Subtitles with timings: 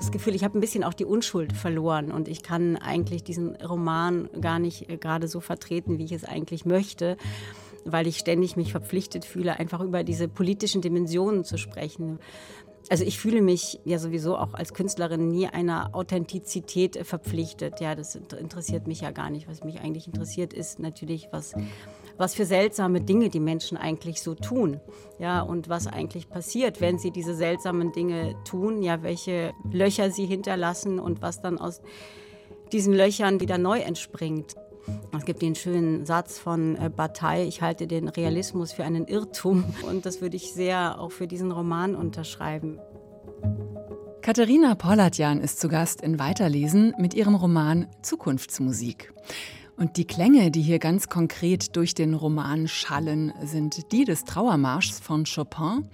[0.00, 3.54] das Gefühl, ich habe ein bisschen auch die Unschuld verloren und ich kann eigentlich diesen
[3.56, 7.16] Roman gar nicht äh, gerade so vertreten, wie ich es eigentlich möchte
[7.84, 12.18] weil ich ständig mich verpflichtet fühle, einfach über diese politischen Dimensionen zu sprechen.
[12.88, 17.80] Also ich fühle mich ja sowieso auch als Künstlerin nie einer Authentizität verpflichtet.
[17.80, 19.48] Ja, das interessiert mich ja gar nicht.
[19.48, 21.54] Was mich eigentlich interessiert, ist natürlich, was,
[22.20, 24.78] was für seltsame Dinge die Menschen eigentlich so tun.
[25.18, 28.82] Ja, und was eigentlich passiert, wenn sie diese seltsamen Dinge tun.
[28.82, 31.80] Ja, welche Löcher sie hinterlassen und was dann aus
[32.72, 34.54] diesen Löchern wieder neu entspringt.
[35.16, 39.64] Es gibt den schönen Satz von äh, Bataille, ich halte den Realismus für einen Irrtum.
[39.88, 42.78] Und das würde ich sehr auch für diesen Roman unterschreiben.
[44.22, 49.12] Katharina Pollatjan ist zu Gast in Weiterlesen mit ihrem Roman Zukunftsmusik.
[49.80, 55.00] Und die Klänge, die hier ganz konkret durch den Roman schallen, sind die des Trauermarschs
[55.00, 55.88] von Chopin.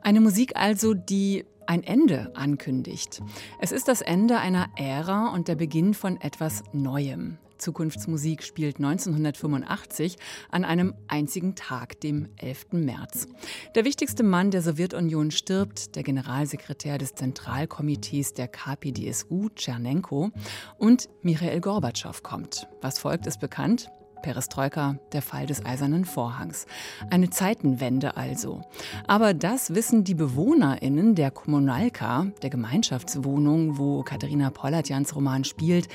[0.00, 3.20] Eine Musik also, die ein Ende ankündigt.
[3.60, 7.36] Es ist das Ende einer Ära und der Beginn von etwas Neuem.
[7.58, 10.16] Zukunftsmusik spielt 1985
[10.50, 12.72] an einem einzigen Tag, dem 11.
[12.72, 13.26] März.
[13.74, 20.30] Der wichtigste Mann der Sowjetunion stirbt, der Generalsekretär des Zentralkomitees der KPDSU, Tschernenko,
[20.78, 22.66] und Michael Gorbatschow kommt.
[22.80, 23.88] Was folgt, ist bekannt.
[24.22, 26.66] Perestroika, der Fall des Eisernen Vorhangs.
[27.10, 28.62] Eine Zeitenwende also.
[29.06, 35.88] Aber das wissen die BewohnerInnen der Kommunalka, der Gemeinschaftswohnung, wo Katharina Pollatjans Roman spielt,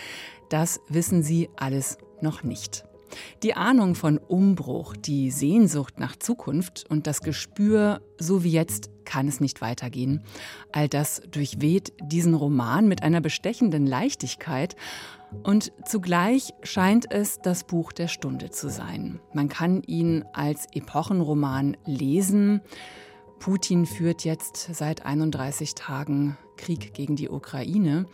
[0.49, 2.85] das wissen sie alles noch nicht.
[3.43, 9.27] Die Ahnung von Umbruch, die Sehnsucht nach Zukunft und das Gespür, so wie jetzt kann
[9.27, 10.23] es nicht weitergehen,
[10.71, 14.75] all das durchweht diesen Roman mit einer bestechenden Leichtigkeit
[15.43, 19.19] und zugleich scheint es das Buch der Stunde zu sein.
[19.33, 22.61] Man kann ihn als Epochenroman lesen.
[23.39, 28.05] Putin führt jetzt seit 31 Tagen Krieg gegen die Ukraine.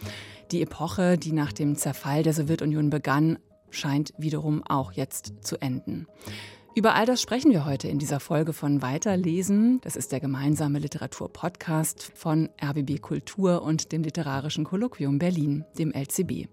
[0.52, 3.40] Die Epoche, die nach dem Zerfall der Sowjetunion begann,
[3.70, 6.08] scheint wiederum auch jetzt zu enden.
[6.78, 9.82] Über all das sprechen wir heute in dieser Folge von Weiterlesen.
[9.82, 16.48] Das ist der gemeinsame Literatur-Podcast von RBB Kultur und dem Literarischen Kolloquium Berlin, dem LCB.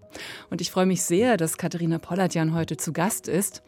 [0.49, 3.61] Und ich freue mich sehr, dass Katharina Pollatjan heute zu Gast ist.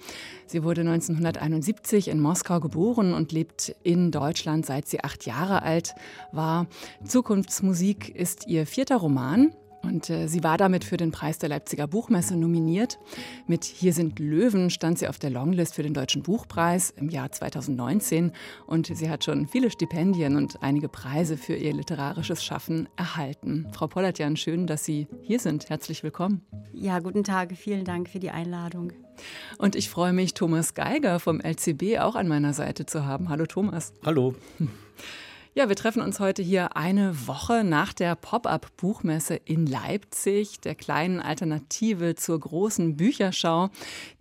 [0.47, 5.93] Sie wurde 1971 in Moskau geboren und lebt in Deutschland, seit sie acht Jahre alt
[6.31, 6.65] war.
[7.05, 9.53] Zukunftsmusik ist ihr vierter Roman.
[9.87, 12.99] Und äh, sie war damit für den Preis der Leipziger Buchmesse nominiert.
[13.47, 17.31] Mit Hier sind Löwen stand sie auf der Longlist für den Deutschen Buchpreis im Jahr
[17.31, 18.33] 2019.
[18.65, 23.67] Und sie hat schon viele Stipendien und einige Preise für ihr literarisches Schaffen erhalten.
[23.71, 25.69] Frau Pollertjan, schön, dass Sie hier sind.
[25.69, 26.41] Herzlich willkommen.
[26.73, 27.53] Ja, guten Tag.
[27.55, 28.91] Vielen Dank für die Einladung.
[29.57, 33.29] Und ich freue mich, Thomas Geiger vom LCB auch an meiner Seite zu haben.
[33.29, 33.93] Hallo, Thomas.
[34.03, 34.35] Hallo.
[35.57, 41.19] Ja, wir treffen uns heute hier eine Woche nach der Pop-up-Buchmesse in Leipzig, der kleinen
[41.19, 43.71] Alternative zur großen Bücherschau,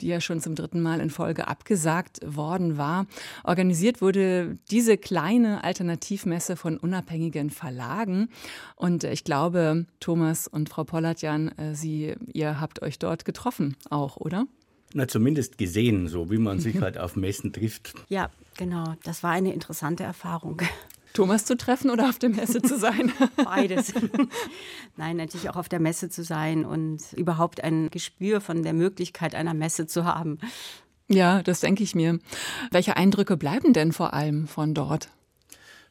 [0.00, 3.06] die ja schon zum dritten Mal in Folge abgesagt worden war.
[3.44, 8.30] Organisiert wurde diese kleine Alternativmesse von unabhängigen Verlagen.
[8.74, 14.16] Und ich glaube, Thomas und Frau Pollatjan, äh, Sie, ihr habt euch dort getroffen auch,
[14.16, 14.46] oder?
[14.94, 17.92] Na, zumindest gesehen, so wie man sich halt auf Messen trifft.
[18.08, 18.94] Ja, genau.
[19.04, 20.62] Das war eine interessante Erfahrung.
[21.16, 23.12] Thomas zu treffen oder auf der Messe zu sein?
[23.36, 23.92] Beides.
[24.96, 29.34] Nein, natürlich auch auf der Messe zu sein und überhaupt ein Gespür von der Möglichkeit
[29.34, 30.38] einer Messe zu haben.
[31.08, 32.18] Ja, das denke ich mir.
[32.70, 35.08] Welche Eindrücke bleiben denn vor allem von dort?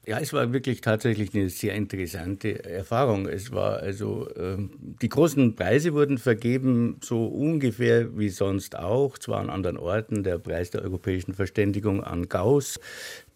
[0.07, 3.27] Ja, es war wirklich tatsächlich eine sehr interessante Erfahrung.
[3.27, 4.55] Es war also, äh,
[5.01, 10.37] die großen Preise wurden vergeben, so ungefähr wie sonst auch, zwar an anderen Orten, der
[10.37, 12.79] Preis der europäischen Verständigung an Gauss,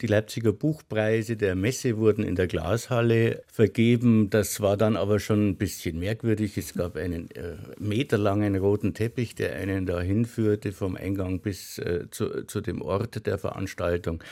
[0.02, 4.30] die Leipziger Buchpreise der Messe wurden in der Glashalle vergeben.
[4.30, 6.58] Das war dann aber schon ein bisschen merkwürdig.
[6.58, 12.06] Es gab einen äh, meterlangen roten Teppich, der einen da hinführte vom Eingang bis äh,
[12.12, 14.24] zu, zu, dem Ort der Veranstaltung.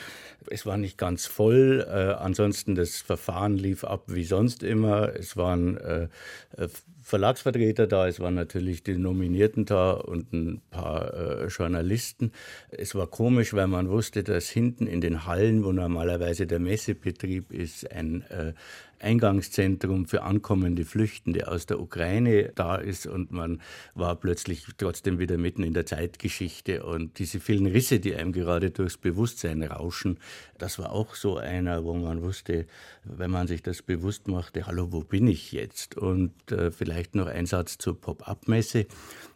[0.48, 1.86] Es war nicht ganz voll.
[1.86, 5.14] Äh, ansonsten das Verfahren lief ab wie sonst immer.
[5.14, 6.08] Es waren äh,
[6.56, 6.68] äh,
[7.08, 12.32] Verlagsvertreter da, es waren natürlich die Nominierten da und ein paar äh, Journalisten.
[12.68, 17.50] Es war komisch, weil man wusste, dass hinten in den Hallen, wo normalerweise der Messebetrieb
[17.50, 18.52] ist, ein äh,
[19.00, 23.60] Eingangszentrum für ankommende Flüchtende aus der Ukraine da ist und man
[23.94, 28.70] war plötzlich trotzdem wieder mitten in der Zeitgeschichte und diese vielen Risse, die einem gerade
[28.70, 30.18] durchs Bewusstsein rauschen,
[30.58, 32.66] das war auch so einer, wo man wusste,
[33.04, 35.96] wenn man sich das bewusst machte, hallo, wo bin ich jetzt?
[35.96, 38.86] Und äh, vielleicht noch ein Satz zur Pop-up-Messe.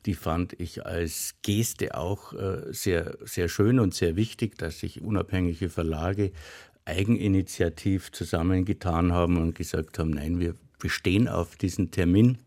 [0.06, 5.00] Die fand ich als Geste auch äh, sehr, sehr schön und sehr wichtig, dass sich
[5.00, 6.32] unabhängige Verlage
[6.84, 12.38] eigeninitiativ zusammengetan haben und gesagt haben, nein, wir bestehen auf diesen Termin.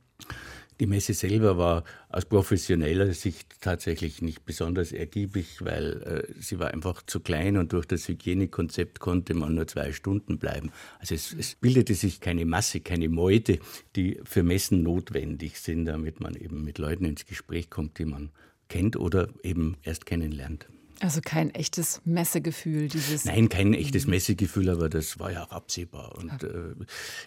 [0.82, 6.72] Die Messe selber war aus professioneller Sicht tatsächlich nicht besonders ergiebig, weil äh, sie war
[6.74, 10.72] einfach zu klein und durch das Hygienekonzept konnte man nur zwei Stunden bleiben.
[11.00, 13.60] Also es, es bildete sich keine Masse, keine Meute,
[13.96, 18.32] die für Messen notwendig sind, damit man eben mit Leuten ins Gespräch kommt, die man
[18.68, 20.68] kennt oder eben erst kennenlernt.
[21.02, 23.26] Also kein echtes Messegefühl, dieses.
[23.26, 26.16] Nein, kein echtes Messegefühl, aber das war ja auch absehbar.
[26.18, 26.74] Und äh,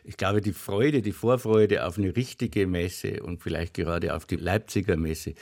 [0.05, 4.37] ich glaube, die Freude, die Vorfreude auf eine richtige Messe und vielleicht gerade auf die
[4.37, 5.35] Leipziger Messe,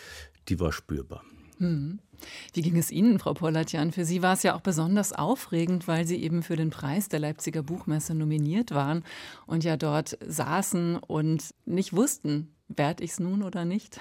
[0.49, 1.23] die war spürbar.
[1.58, 2.00] Hm.
[2.52, 3.93] Wie ging es Ihnen, Frau Pollatjan?
[3.93, 7.20] Für Sie war es ja auch besonders aufregend, weil Sie eben für den Preis der
[7.20, 9.05] Leipziger Buchmesse nominiert waren
[9.46, 14.00] und ja dort saßen und nicht wussten, werde ich es nun oder nicht?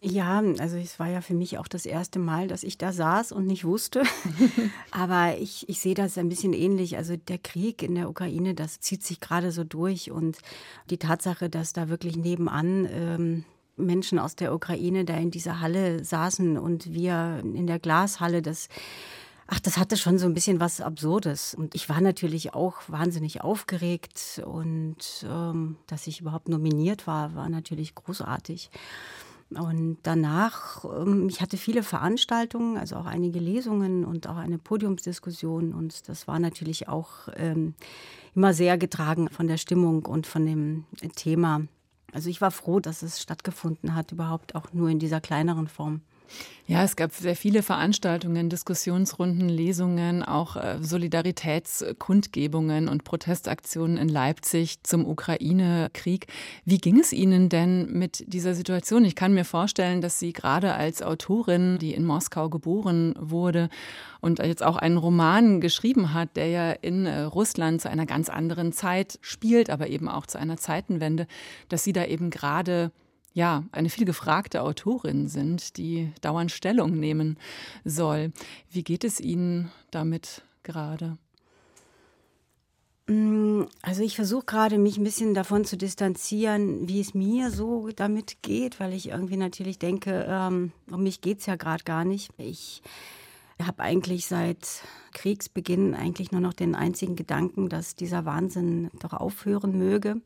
[0.00, 3.32] Ja, also es war ja für mich auch das erste Mal, dass ich da saß
[3.32, 4.04] und nicht wusste.
[4.92, 6.96] Aber ich, ich sehe das ein bisschen ähnlich.
[6.96, 10.12] Also der Krieg in der Ukraine, das zieht sich gerade so durch.
[10.12, 10.38] Und
[10.88, 13.44] die Tatsache, dass da wirklich nebenan ähm,
[13.76, 18.68] Menschen aus der Ukraine da in dieser Halle saßen und wir in der Glashalle, das
[19.50, 21.54] Ach, das hatte schon so ein bisschen was Absurdes.
[21.54, 24.42] Und ich war natürlich auch wahnsinnig aufgeregt.
[24.44, 28.68] Und ähm, dass ich überhaupt nominiert war, war natürlich großartig.
[29.50, 35.72] Und danach, ähm, ich hatte viele Veranstaltungen, also auch einige Lesungen und auch eine Podiumsdiskussion.
[35.72, 37.74] Und das war natürlich auch ähm,
[38.34, 40.84] immer sehr getragen von der Stimmung und von dem
[41.16, 41.62] Thema.
[42.12, 46.02] Also ich war froh, dass es stattgefunden hat, überhaupt auch nur in dieser kleineren Form.
[46.66, 54.82] Ja, es gab sehr viele Veranstaltungen, Diskussionsrunden, Lesungen, auch äh, Solidaritätskundgebungen und Protestaktionen in Leipzig
[54.82, 56.26] zum Ukraine-Krieg.
[56.66, 59.06] Wie ging es Ihnen denn mit dieser Situation?
[59.06, 63.70] Ich kann mir vorstellen, dass Sie gerade als Autorin, die in Moskau geboren wurde
[64.20, 68.28] und jetzt auch einen Roman geschrieben hat, der ja in äh, Russland zu einer ganz
[68.28, 71.26] anderen Zeit spielt, aber eben auch zu einer Zeitenwende,
[71.70, 72.92] dass Sie da eben gerade
[73.32, 77.38] ja, eine viel gefragte Autorin sind, die dauernd Stellung nehmen
[77.84, 78.32] soll.
[78.70, 81.18] Wie geht es Ihnen damit gerade?
[83.08, 87.88] Mm, also ich versuche gerade mich ein bisschen davon zu distanzieren, wie es mir so
[87.96, 92.04] damit geht, weil ich irgendwie natürlich denke, ähm, um mich geht es ja gerade gar
[92.04, 92.30] nicht.
[92.36, 92.82] Ich
[93.62, 94.82] habe eigentlich seit
[95.14, 100.20] Kriegsbeginn eigentlich nur noch den einzigen Gedanken, dass dieser Wahnsinn doch aufhören möge.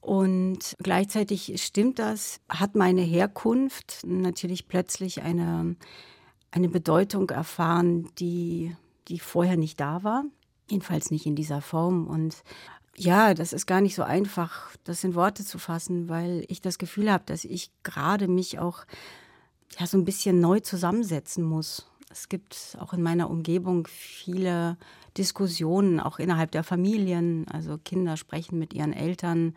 [0.00, 5.76] Und gleichzeitig stimmt das, hat meine Herkunft natürlich plötzlich eine,
[6.50, 8.74] eine Bedeutung erfahren, die,
[9.08, 10.24] die vorher nicht da war.
[10.70, 12.06] Jedenfalls nicht in dieser Form.
[12.06, 12.42] Und
[12.96, 16.78] ja, das ist gar nicht so einfach, das in Worte zu fassen, weil ich das
[16.78, 18.84] Gefühl habe, dass ich gerade mich auch
[19.78, 21.86] ja, so ein bisschen neu zusammensetzen muss.
[22.10, 24.76] Es gibt auch in meiner Umgebung viele
[25.20, 27.46] Diskussionen, auch innerhalb der Familien.
[27.52, 29.54] Also Kinder sprechen mit ihren Eltern.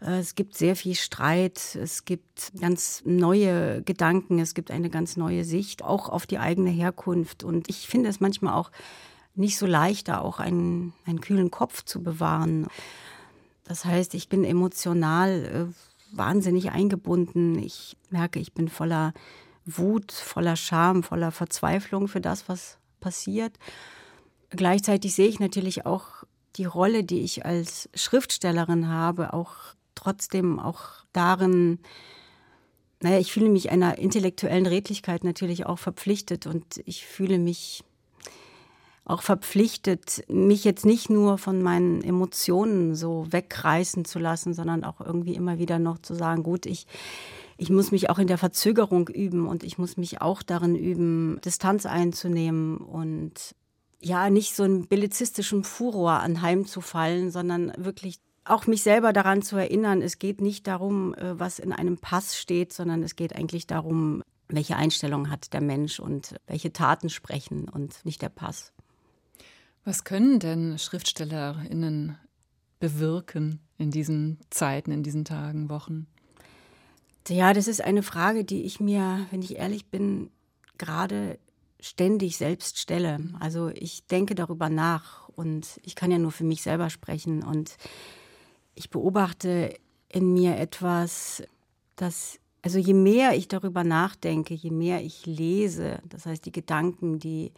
[0.00, 5.16] Äh, es gibt sehr viel Streit, es gibt ganz neue Gedanken, es gibt eine ganz
[5.16, 7.44] neue Sicht, auch auf die eigene Herkunft.
[7.44, 8.72] Und ich finde es manchmal auch
[9.36, 12.66] nicht so leicht, da auch einen, einen kühlen Kopf zu bewahren.
[13.64, 17.60] Das heißt, ich bin emotional äh, wahnsinnig eingebunden.
[17.60, 19.14] Ich merke, ich bin voller
[19.66, 23.56] Wut, voller Scham, voller Verzweiflung für das, was passiert.
[24.56, 26.24] Gleichzeitig sehe ich natürlich auch
[26.56, 29.52] die Rolle, die ich als Schriftstellerin habe, auch
[29.94, 30.80] trotzdem auch
[31.12, 31.78] darin,
[33.00, 37.84] naja, ich fühle mich einer intellektuellen Redlichkeit natürlich auch verpflichtet und ich fühle mich
[39.04, 45.00] auch verpflichtet, mich jetzt nicht nur von meinen Emotionen so wegreißen zu lassen, sondern auch
[45.00, 46.86] irgendwie immer wieder noch zu sagen, gut, ich,
[47.58, 51.38] ich muss mich auch in der Verzögerung üben und ich muss mich auch darin üben,
[51.44, 53.54] Distanz einzunehmen und
[54.04, 60.02] ja, nicht so einen bellizistischen Furor anheimzufallen, sondern wirklich auch mich selber daran zu erinnern,
[60.02, 64.22] es geht nicht darum, äh, was in einem Pass steht, sondern es geht eigentlich darum,
[64.48, 68.72] welche Einstellung hat der Mensch und welche Taten sprechen und nicht der Pass.
[69.84, 72.18] Was können denn Schriftstellerinnen
[72.80, 76.06] bewirken in diesen Zeiten, in diesen Tagen, Wochen?
[77.28, 80.30] Ja, das ist eine Frage, die ich mir, wenn ich ehrlich bin,
[80.76, 81.38] gerade
[81.84, 83.18] ständig selbst stelle.
[83.40, 87.76] Also ich denke darüber nach und ich kann ja nur für mich selber sprechen und
[88.74, 89.74] ich beobachte
[90.08, 91.42] in mir etwas,
[91.96, 97.18] das, also je mehr ich darüber nachdenke, je mehr ich lese, das heißt die Gedanken,
[97.18, 97.52] die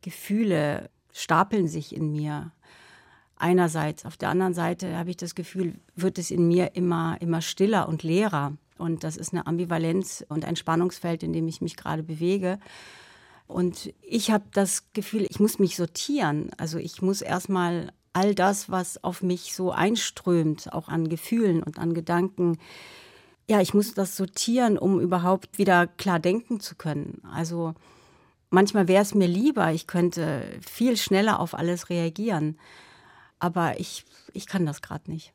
[0.00, 2.52] Gefühle stapeln sich in mir.
[3.36, 7.42] Einerseits, auf der anderen Seite habe ich das Gefühl, wird es in mir immer, immer
[7.42, 8.56] stiller und leerer.
[8.78, 12.58] Und das ist eine Ambivalenz und ein Spannungsfeld, in dem ich mich gerade bewege.
[13.46, 16.50] Und ich habe das Gefühl, ich muss mich sortieren.
[16.56, 21.78] Also ich muss erstmal all das, was auf mich so einströmt, auch an Gefühlen und
[21.78, 22.58] an Gedanken,
[23.48, 27.22] ja, ich muss das sortieren, um überhaupt wieder klar denken zu können.
[27.30, 27.74] Also
[28.50, 32.58] manchmal wäre es mir lieber, ich könnte viel schneller auf alles reagieren.
[33.38, 35.32] Aber ich, ich kann das gerade nicht.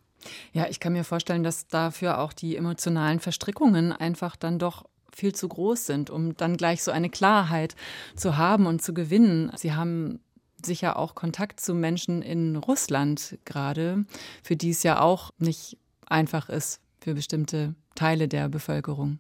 [0.54, 5.34] Ja, ich kann mir vorstellen, dass dafür auch die emotionalen Verstrickungen einfach dann doch viel
[5.34, 7.76] zu groß sind, um dann gleich so eine Klarheit
[8.16, 9.52] zu haben und zu gewinnen.
[9.56, 10.20] Sie haben
[10.66, 14.06] sicher auch Kontakt zu Menschen in Russland gerade,
[14.44, 15.78] für die es ja auch nicht
[16.08, 19.20] einfach ist für bestimmte Teile der Bevölkerung,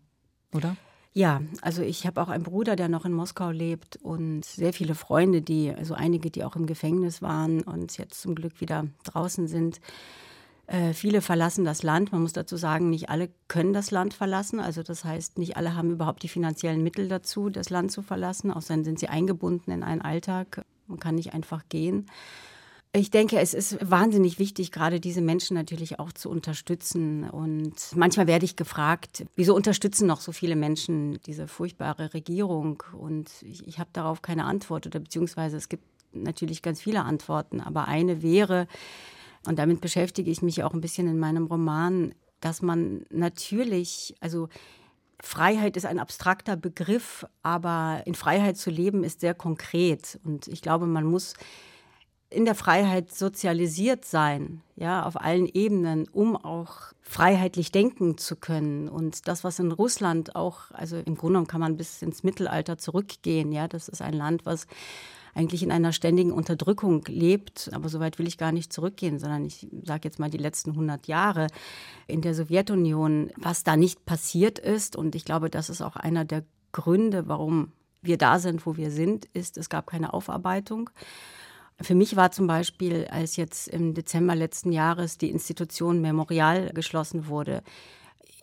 [0.54, 0.76] oder?
[1.14, 4.96] Ja, also ich habe auch einen Bruder, der noch in Moskau lebt und sehr viele
[4.96, 9.48] Freunde, die, also einige, die auch im Gefängnis waren und jetzt zum Glück wieder draußen
[9.48, 9.82] sind.
[10.72, 12.14] Äh, viele verlassen das Land.
[12.14, 14.62] Man muss dazu sagen, nicht alle können das Land verlassen.
[14.62, 18.52] Also das heißt, nicht alle haben überhaupt die finanziellen Mittel dazu, das Land zu verlassen.
[18.52, 20.64] Außerdem sind sie eingebunden in einen Alltag.
[20.88, 22.06] Man kann nicht einfach gehen.
[22.94, 27.30] Ich denke, es ist wahnsinnig wichtig, gerade diese Menschen natürlich auch zu unterstützen.
[27.30, 32.82] Und manchmal werde ich gefragt, wieso unterstützen noch so viele Menschen diese furchtbare Regierung?
[32.98, 37.60] Und ich, ich habe darauf keine Antwort oder beziehungsweise es gibt natürlich ganz viele Antworten.
[37.60, 38.68] Aber eine wäre,
[39.46, 44.50] und damit beschäftige ich mich auch ein bisschen in meinem Roman, dass man natürlich, also
[45.22, 50.20] Freiheit ist ein abstrakter Begriff, aber in Freiheit zu leben ist sehr konkret.
[50.24, 51.34] Und ich glaube, man muss
[52.32, 58.88] in der Freiheit sozialisiert sein, ja, auf allen Ebenen, um auch freiheitlich denken zu können.
[58.88, 62.78] Und das, was in Russland auch, also im Grunde genommen kann man bis ins Mittelalter
[62.78, 64.66] zurückgehen, ja, das ist ein Land, was
[65.34, 67.70] eigentlich in einer ständigen Unterdrückung lebt.
[67.74, 70.72] Aber so weit will ich gar nicht zurückgehen, sondern ich sage jetzt mal die letzten
[70.72, 71.48] 100 Jahre
[72.08, 74.96] in der Sowjetunion, was da nicht passiert ist.
[74.96, 77.72] Und ich glaube, das ist auch einer der Gründe, warum
[78.02, 80.90] wir da sind, wo wir sind, ist, es gab keine Aufarbeitung.
[81.80, 87.28] Für mich war zum Beispiel, als jetzt im Dezember letzten Jahres die Institution Memorial geschlossen
[87.28, 87.64] wurde,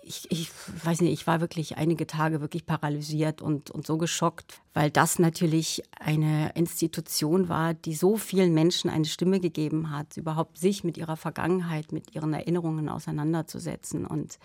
[0.09, 0.51] ich, ich,
[0.85, 5.19] weiß nicht, ich war wirklich einige Tage wirklich paralysiert und, und so geschockt, weil das
[5.19, 10.97] natürlich eine Institution war, die so vielen Menschen eine Stimme gegeben hat, überhaupt sich mit
[10.97, 14.07] ihrer Vergangenheit, mit ihren Erinnerungen auseinanderzusetzen.
[14.07, 14.39] Und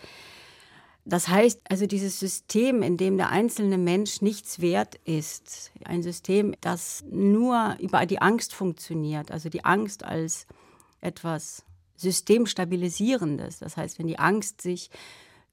[1.05, 6.55] das heißt, also dieses System, in dem der einzelne Mensch nichts wert ist, ein System,
[6.59, 10.45] das nur über die Angst funktioniert, also die Angst als
[10.99, 11.63] etwas
[11.95, 13.59] Systemstabilisierendes.
[13.59, 14.89] Das heißt, wenn die Angst sich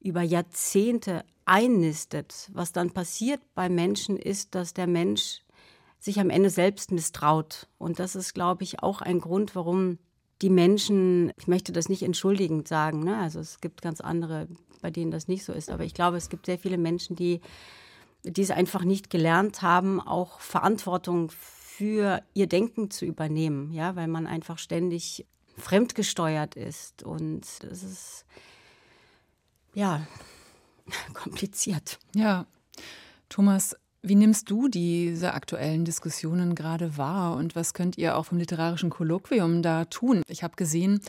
[0.01, 5.43] über Jahrzehnte einnistet, was dann passiert bei Menschen ist, dass der Mensch
[5.99, 7.69] sich am Ende selbst misstraut.
[7.79, 9.99] Und das ist, glaube ich, auch ein Grund, warum
[10.41, 13.19] die Menschen, ich möchte das nicht entschuldigend sagen, ne?
[13.19, 14.49] also es gibt ganz andere
[14.81, 15.71] bei denen das nicht so ist.
[15.71, 17.41] Aber ich glaube, es gibt sehr viele Menschen, die,
[18.23, 24.09] die es einfach nicht gelernt haben, auch Verantwortung für ihr Denken zu übernehmen, ja, weil
[24.09, 25.27] man einfach ständig
[25.57, 27.03] fremdgesteuert ist.
[27.03, 28.25] Und das ist
[29.75, 30.07] ja
[31.15, 31.99] kompliziert.
[32.15, 32.47] Ja.
[33.29, 38.39] Thomas, wie nimmst du diese aktuellen Diskussionen gerade wahr und was könnt ihr auch vom
[38.39, 40.23] literarischen Kolloquium da tun?
[40.27, 41.01] Ich habe gesehen,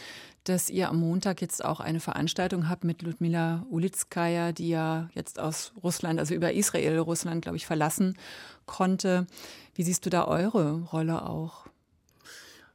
[0.44, 5.40] dass ihr am Montag jetzt auch eine Veranstaltung habt mit Ludmila Ulitskaya, die ja jetzt
[5.40, 8.18] aus Russland, also über Israel, Russland, glaube ich, verlassen
[8.66, 9.26] konnte.
[9.74, 11.68] Wie siehst du da eure Rolle auch?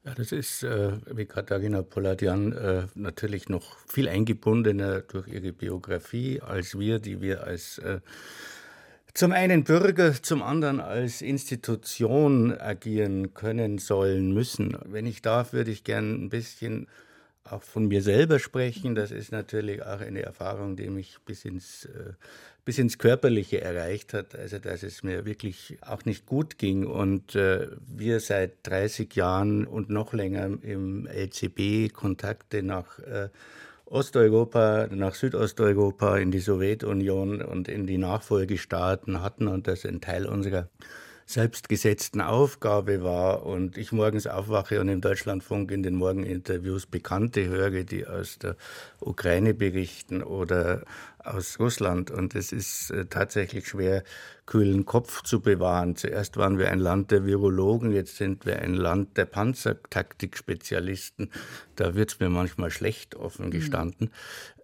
[0.07, 6.41] Ja, das ist äh, wie Katharina Poladian äh, natürlich noch viel eingebundener durch ihre Biografie
[6.41, 7.99] als wir, die wir als äh,
[9.15, 14.79] zum einen Bürger, zum anderen als Institution agieren können, sollen, müssen.
[14.85, 16.87] Wenn ich darf, würde ich gern ein bisschen
[17.43, 18.95] auch von mir selber sprechen.
[18.95, 22.13] Das ist natürlich auch eine Erfahrung, die mich bis ins, äh,
[22.67, 24.35] bis ins Körperliche erreicht hat.
[24.35, 26.85] Also, dass es mir wirklich auch nicht gut ging.
[26.85, 33.29] Und äh, wir seit 30 Jahren und noch länger im LCB Kontakte nach äh,
[33.87, 40.27] Osteuropa, nach Südosteuropa, in die Sowjetunion und in die Nachfolgestaaten hatten und das ein Teil
[40.27, 40.69] unserer
[41.27, 47.83] selbstgesetzten Aufgabe war und ich morgens aufwache und im Deutschlandfunk in den Morgeninterviews Bekannte höre,
[47.83, 48.55] die aus der
[49.01, 50.85] Ukraine berichten oder
[51.19, 52.13] aus Russland.
[52.13, 54.05] Und es ist äh, tatsächlich schwer,
[54.47, 55.97] kühlen Kopf zu bewahren.
[55.97, 61.33] Zuerst waren wir ein Land der Virologen, jetzt sind wir ein Land der Panzertaktik-Spezialisten.
[61.75, 63.51] Da wird es mir manchmal schlecht offen mhm.
[63.51, 64.11] gestanden.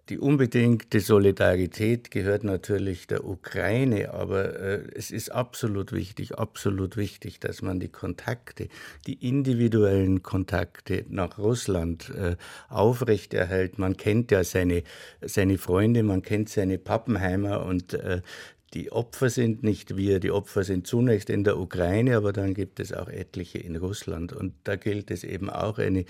[0.09, 7.39] Die unbedingte Solidarität gehört natürlich der Ukraine, aber äh, es ist absolut wichtig, absolut wichtig,
[7.39, 8.67] dass man die Kontakte,
[9.07, 12.35] die individuellen Kontakte nach Russland äh,
[12.67, 13.79] aufrechterhält.
[13.79, 14.83] Man kennt ja seine,
[15.21, 18.21] seine Freunde, man kennt seine Pappenheimer und äh,
[18.73, 22.79] die Opfer sind nicht wir, die Opfer sind zunächst in der Ukraine, aber dann gibt
[22.79, 24.33] es auch etliche in Russland.
[24.33, 26.05] Und da gilt es eben auch, eine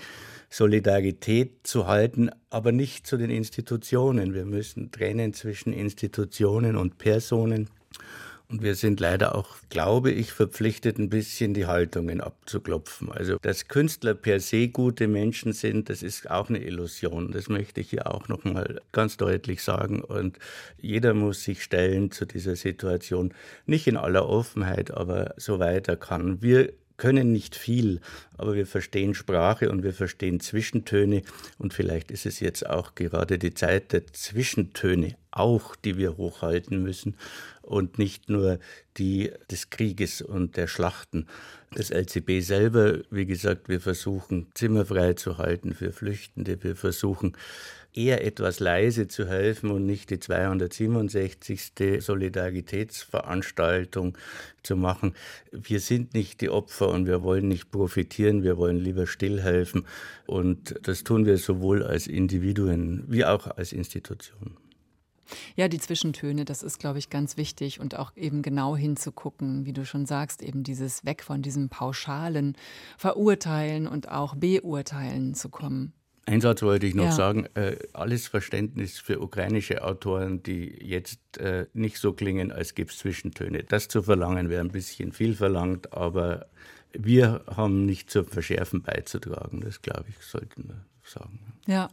[0.48, 4.32] Solidarität zu halten, aber nicht zu den Institutionen.
[4.32, 7.68] Wir müssen trennen zwischen Institutionen und Personen.
[8.54, 13.10] Und wir sind leider auch, glaube ich, verpflichtet, ein bisschen die Haltungen abzuklopfen.
[13.10, 17.32] Also, dass Künstler per se gute Menschen sind, das ist auch eine Illusion.
[17.32, 20.02] Das möchte ich hier auch nochmal ganz deutlich sagen.
[20.02, 20.38] Und
[20.80, 23.34] jeder muss sich stellen zu dieser Situation.
[23.66, 26.40] Nicht in aller Offenheit, aber so weit er kann.
[26.40, 28.00] Wir können nicht viel,
[28.38, 31.20] aber wir verstehen Sprache und wir verstehen Zwischentöne
[31.58, 36.82] und vielleicht ist es jetzt auch gerade die Zeit der Zwischentöne auch, die wir hochhalten
[36.82, 37.18] müssen
[37.60, 38.58] und nicht nur
[38.96, 41.26] die des Krieges und der Schlachten.
[41.72, 47.36] Das LCB selber, wie gesagt, wir versuchen zimmerfrei zu halten für Flüchtende, wir versuchen
[47.94, 51.72] eher etwas leise zu helfen und nicht die 267.
[52.00, 54.18] Solidaritätsveranstaltung
[54.62, 55.14] zu machen.
[55.52, 59.86] Wir sind nicht die Opfer und wir wollen nicht profitieren, wir wollen lieber stillhelfen.
[60.26, 64.56] Und das tun wir sowohl als Individuen wie auch als Institutionen.
[65.56, 69.72] Ja, die Zwischentöne, das ist, glaube ich, ganz wichtig und auch eben genau hinzugucken, wie
[69.72, 72.56] du schon sagst, eben dieses Weg von diesem pauschalen
[72.98, 75.92] Verurteilen und auch Beurteilen zu kommen.
[76.26, 77.12] Ein Satz wollte ich noch ja.
[77.12, 77.46] sagen.
[77.54, 82.98] Äh, alles Verständnis für ukrainische Autoren, die jetzt äh, nicht so klingen, als gäbe es
[82.98, 83.62] Zwischentöne.
[83.64, 86.46] Das zu verlangen wäre ein bisschen viel verlangt, aber
[86.92, 89.60] wir haben nicht zum Verschärfen beizutragen.
[89.60, 91.40] Das, glaube ich, sollten wir sagen.
[91.66, 91.90] Ja.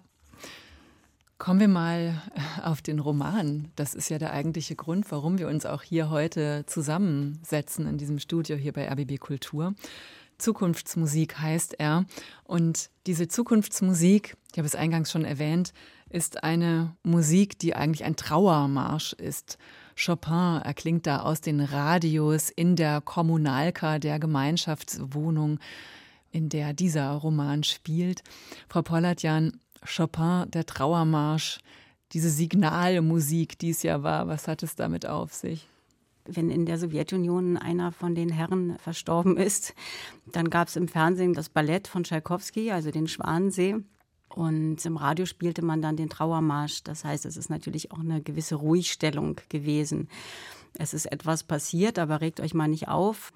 [1.37, 2.21] Kommen wir mal
[2.63, 3.71] auf den Roman.
[3.75, 8.19] Das ist ja der eigentliche Grund, warum wir uns auch hier heute zusammensetzen in diesem
[8.19, 9.73] Studio hier bei RBB Kultur.
[10.41, 12.05] Zukunftsmusik heißt er.
[12.43, 15.73] Und diese Zukunftsmusik, ich habe es eingangs schon erwähnt,
[16.09, 19.57] ist eine Musik, die eigentlich ein Trauermarsch ist.
[19.95, 25.59] Chopin erklingt da aus den Radios in der Kommunalka, der Gemeinschaftswohnung,
[26.31, 28.23] in der dieser Roman spielt.
[28.67, 31.59] Frau Pollatjan, Chopin, der Trauermarsch,
[32.13, 35.67] diese Signalmusik, die es ja war, was hat es damit auf sich?
[36.25, 39.73] Wenn in der Sowjetunion einer von den Herren verstorben ist,
[40.31, 43.77] dann gab es im Fernsehen das Ballett von Tschaikowski, also den Schwanensee.
[44.29, 46.83] Und im Radio spielte man dann den Trauermarsch.
[46.83, 50.07] Das heißt, es ist natürlich auch eine gewisse Ruhigstellung gewesen.
[50.77, 53.33] Es ist etwas passiert, aber regt euch mal nicht auf.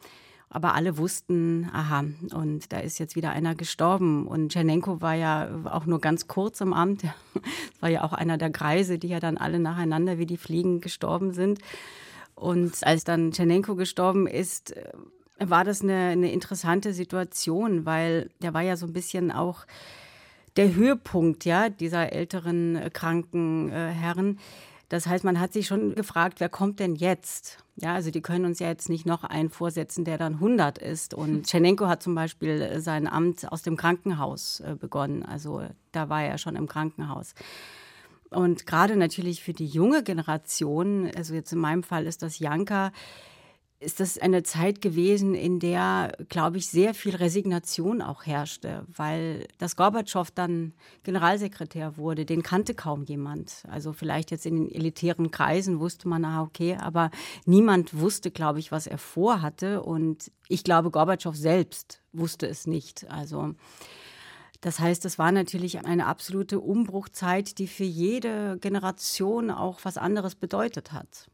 [0.50, 4.26] Aber alle wussten, aha, und da ist jetzt wieder einer gestorben.
[4.26, 7.04] Und Tschernenko war ja auch nur ganz kurz im Amt.
[7.34, 10.80] Das war ja auch einer der Greise, die ja dann alle nacheinander wie die Fliegen
[10.80, 11.60] gestorben sind.
[12.36, 14.92] Und als dann Tschernenko gestorben ist, äh,
[15.40, 19.66] war das eine, eine interessante Situation, weil der war ja so ein bisschen auch
[20.56, 24.40] der Höhepunkt ja, dieser älteren äh, kranken äh, Herren.
[24.90, 27.58] Das heißt, man hat sich schon gefragt, wer kommt denn jetzt?
[27.76, 31.14] Ja, also die können uns ja jetzt nicht noch einen vorsetzen, der dann 100 ist.
[31.14, 35.24] Und Tschernenko hat zum Beispiel äh, sein Amt aus dem Krankenhaus begonnen.
[35.24, 37.34] Also da war er schon im Krankenhaus.
[38.36, 42.92] Und gerade natürlich für die junge Generation, also jetzt in meinem Fall ist das Janka,
[43.80, 49.48] ist das eine Zeit gewesen, in der, glaube ich, sehr viel Resignation auch herrschte, weil
[49.58, 53.64] das Gorbatschow dann Generalsekretär wurde, den kannte kaum jemand.
[53.70, 57.12] Also vielleicht jetzt in den elitären Kreisen wusste man, ah, okay, aber
[57.46, 59.84] niemand wusste, glaube ich, was er vorhatte.
[59.84, 63.10] Und ich glaube, Gorbatschow selbst wusste es nicht.
[63.12, 63.56] Also
[64.66, 70.34] das heißt, es war natürlich eine absolute Umbruchzeit, die für jede Generation auch was anderes
[70.34, 71.30] bedeutet hat.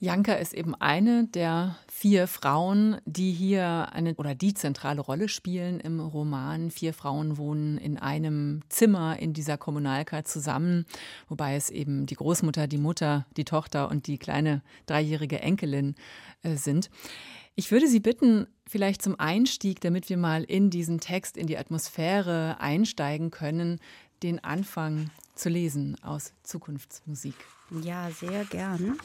[0.00, 5.78] Janka ist eben eine der vier Frauen, die hier eine oder die zentrale Rolle spielen
[5.78, 6.72] im Roman.
[6.72, 10.84] Vier Frauen wohnen in einem Zimmer in dieser Kommunalka zusammen,
[11.28, 15.94] wobei es eben die Großmutter, die Mutter, die Tochter und die kleine dreijährige Enkelin
[16.42, 16.90] äh, sind.
[17.58, 21.58] Ich würde Sie bitten, vielleicht zum Einstieg, damit wir mal in diesen Text, in die
[21.58, 23.80] Atmosphäre einsteigen können,
[24.22, 27.34] den Anfang zu lesen aus Zukunftsmusik.
[27.82, 28.96] Ja, sehr gern.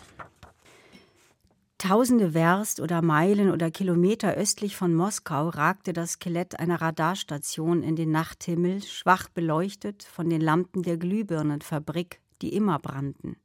[1.79, 7.95] Tausende Werst oder Meilen oder Kilometer östlich von Moskau ragte das Skelett einer Radarstation in
[7.95, 13.35] den Nachthimmel, schwach beleuchtet von den Lampen der Glühbirnenfabrik, die immer brannten.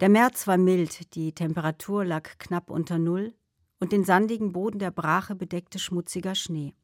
[0.00, 3.32] Der März war mild, die Temperatur lag knapp unter Null,
[3.80, 6.74] und den sandigen Boden der Brache bedeckte schmutziger Schnee.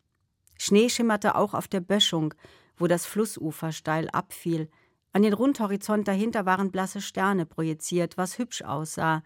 [0.59, 2.35] Schnee schimmerte auch auf der Böschung,
[2.76, 4.68] wo das Flussufer steil abfiel.
[5.12, 9.22] An den Rundhorizont dahinter waren blasse Sterne projiziert, was hübsch aussah.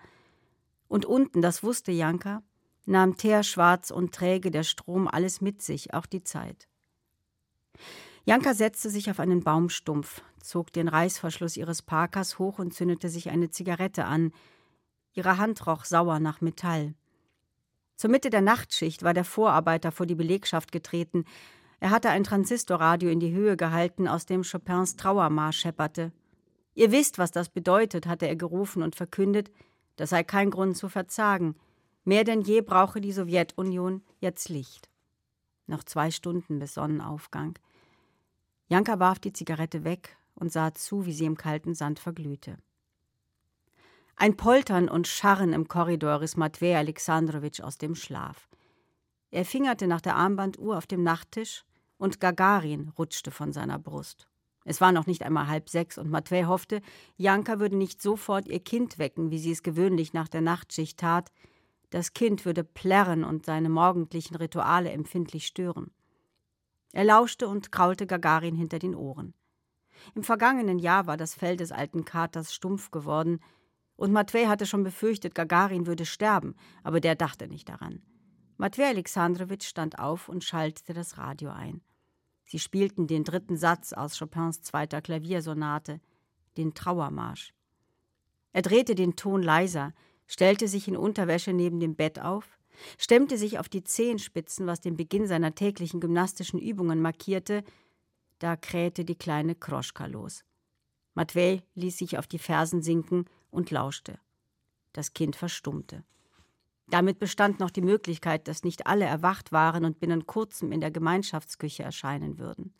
[0.86, 2.42] Und unten, das wusste Janka,
[2.86, 6.68] nahm teerschwarz und träge der Strom alles mit sich, auch die Zeit.
[8.24, 13.30] Janka setzte sich auf einen Baumstumpf, zog den Reißverschluss ihres Parkers hoch und zündete sich
[13.30, 14.32] eine Zigarette an,
[15.18, 16.94] Ihre Hand roch sauer nach Metall.
[17.98, 21.24] Zur Mitte der Nachtschicht war der Vorarbeiter vor die Belegschaft getreten.
[21.80, 26.12] Er hatte ein Transistorradio in die Höhe gehalten, aus dem Chopins Trauermarsch schepperte.
[26.74, 29.50] Ihr wisst, was das bedeutet, hatte er gerufen und verkündet,
[29.96, 31.56] das sei kein Grund zu verzagen.
[32.04, 34.88] Mehr denn je brauche die Sowjetunion jetzt Licht.
[35.66, 37.58] Noch zwei Stunden bis Sonnenaufgang.
[38.68, 42.58] Janka warf die Zigarette weg und sah zu, wie sie im kalten Sand verglühte.
[44.20, 48.48] Ein Poltern und Scharren im Korridor riss Matvej Alexandrowitsch aus dem Schlaf.
[49.30, 51.64] Er fingerte nach der Armbanduhr auf dem Nachttisch
[51.98, 54.26] und Gagarin rutschte von seiner Brust.
[54.64, 56.82] Es war noch nicht einmal halb sechs und Matvej hoffte,
[57.16, 61.30] Janka würde nicht sofort ihr Kind wecken, wie sie es gewöhnlich nach der Nachtschicht tat.
[61.90, 65.92] Das Kind würde plärren und seine morgendlichen Rituale empfindlich stören.
[66.92, 69.32] Er lauschte und kraulte Gagarin hinter den Ohren.
[70.16, 73.38] Im vergangenen Jahr war das Fell des alten Katers stumpf geworden,
[73.98, 78.00] und Matvej hatte schon befürchtet, Gagarin würde sterben, aber der dachte nicht daran.
[78.56, 81.82] Matvej Alexandrowitsch stand auf und schaltete das Radio ein.
[82.44, 86.00] Sie spielten den dritten Satz aus Chopins zweiter Klaviersonate,
[86.56, 87.52] den Trauermarsch.
[88.52, 89.92] Er drehte den Ton leiser,
[90.28, 92.56] stellte sich in Unterwäsche neben dem Bett auf,
[92.98, 97.64] stemmte sich auf die Zehenspitzen, was den Beginn seiner täglichen gymnastischen Übungen markierte,
[98.38, 100.44] da krähte die kleine Kroschka los.
[101.14, 104.18] Matvej ließ sich auf die Fersen sinken und lauschte.
[104.92, 106.04] Das Kind verstummte.
[106.90, 110.90] Damit bestand noch die Möglichkeit, dass nicht alle erwacht waren und binnen kurzem in der
[110.90, 112.72] Gemeinschaftsküche erscheinen würden.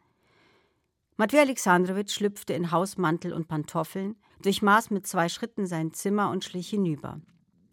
[1.16, 6.70] Matvej Alexandrowitsch schlüpfte in Hausmantel und Pantoffeln, durchmaß mit zwei Schritten sein Zimmer und schlich
[6.70, 7.20] hinüber.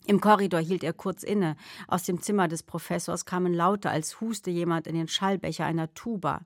[0.07, 1.55] Im Korridor hielt er kurz inne.
[1.87, 6.41] Aus dem Zimmer des Professors kamen Laute, als huste jemand in den Schallbecher einer Tuba.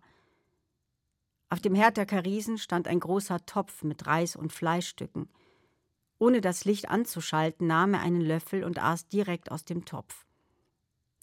[1.50, 5.30] Auf dem Herd der Karisen stand ein großer Topf mit Reis und Fleischstücken.
[6.20, 10.26] Ohne das Licht anzuschalten, nahm er einen Löffel und aß direkt aus dem Topf.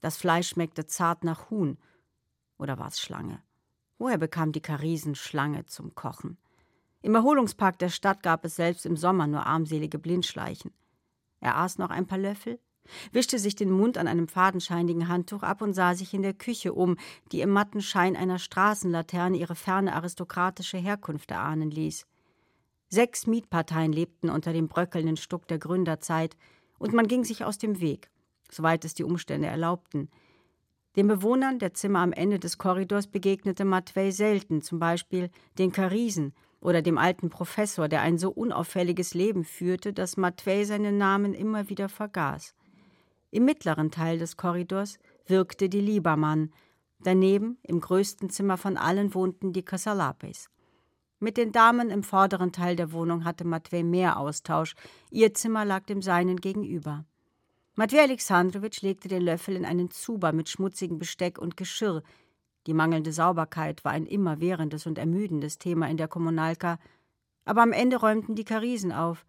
[0.01, 1.79] Das Fleisch schmeckte zart nach Huhn.
[2.59, 3.43] Oder war es Schlange?
[3.99, 6.39] Woher bekam die Karisen Schlange zum Kochen?
[7.03, 10.73] Im Erholungspark der Stadt gab es selbst im Sommer nur armselige Blindschleichen.
[11.41, 12.59] Er aß noch ein paar Löffel,
[13.13, 16.73] wischte sich den Mund an einem fadenscheinigen Handtuch ab und sah sich in der Küche
[16.73, 16.97] um,
[17.33, 22.07] die im matten Schein einer Straßenlaterne ihre ferne aristokratische Herkunft erahnen ließ.
[22.88, 26.37] Sechs Mietparteien lebten unter dem bröckelnden Stuck der Gründerzeit,
[26.79, 28.11] und man ging sich aus dem Weg,
[28.51, 30.11] soweit es die Umstände erlaubten.
[30.96, 36.35] Den Bewohnern der Zimmer am Ende des Korridors begegnete Matvei selten, zum Beispiel den Karisen
[36.61, 41.68] oder dem alten Professor, der ein so unauffälliges Leben führte, dass Matvei seinen Namen immer
[41.68, 42.55] wieder vergaß.
[43.31, 46.53] Im mittleren Teil des Korridors wirkte die Liebermann.
[47.01, 50.49] Daneben, im größten Zimmer von allen, wohnten die Kasalapes.
[51.19, 54.75] Mit den Damen im vorderen Teil der Wohnung hatte Matvei mehr Austausch.
[55.11, 57.07] Ihr Zimmer lag dem seinen gegenüber.
[57.75, 62.03] Matvei Alexandrowitsch legte den Löffel in einen Zuber mit schmutzigem Besteck und Geschirr.
[62.67, 66.79] Die mangelnde Sauberkeit war ein immerwährendes und ermüdendes Thema in der Kommunalka.
[67.47, 69.25] Aber am Ende räumten die Karisen auf.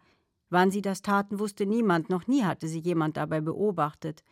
[0.50, 4.24] Wann sie das taten, wusste niemand, noch nie hatte sie jemand dabei beobachtet.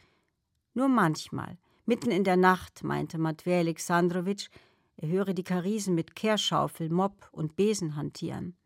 [0.74, 4.48] Nur manchmal, mitten in der Nacht, meinte Matvei Alexandrowitsch,
[4.96, 8.56] er höre die Karisen mit Kehrschaufel, Mopp und Besen hantieren.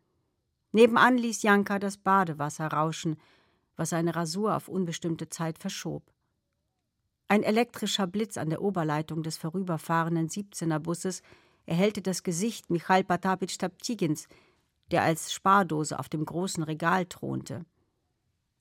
[0.71, 3.17] Nebenan ließ Janka das Badewasser rauschen,
[3.75, 6.03] was seine Rasur auf unbestimmte Zeit verschob.
[7.27, 11.21] Ein elektrischer Blitz an der Oberleitung des vorüberfahrenden 17er Busses
[11.65, 14.27] erhellte das Gesicht Michail Patapitsch Taptigins,
[14.91, 17.65] der als Spardose auf dem großen Regal thronte.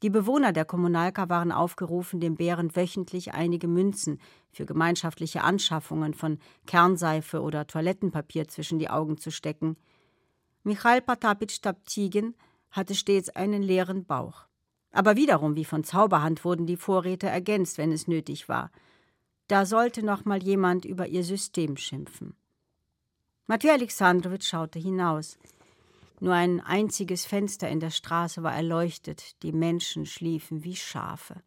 [0.02, 4.18] Die Bewohner der Kommunalka waren aufgerufen, dem Bären wöchentlich einige Münzen
[4.50, 9.76] für gemeinschaftliche Anschaffungen von Kernseife oder Toilettenpapier zwischen die Augen zu stecken.
[10.62, 12.34] Michail Patapitsch Taptigin
[12.70, 14.46] hatte stets einen leeren Bauch.
[14.92, 18.70] Aber wiederum wie von Zauberhand wurden die Vorräte ergänzt, wenn es nötig war.
[19.48, 22.34] Da sollte noch mal jemand über ihr System schimpfen.
[23.46, 25.38] Matwei Alexandrowitsch schaute hinaus.
[26.22, 31.42] Nur ein einziges Fenster in der Straße war erleuchtet, die Menschen schliefen wie Schafe.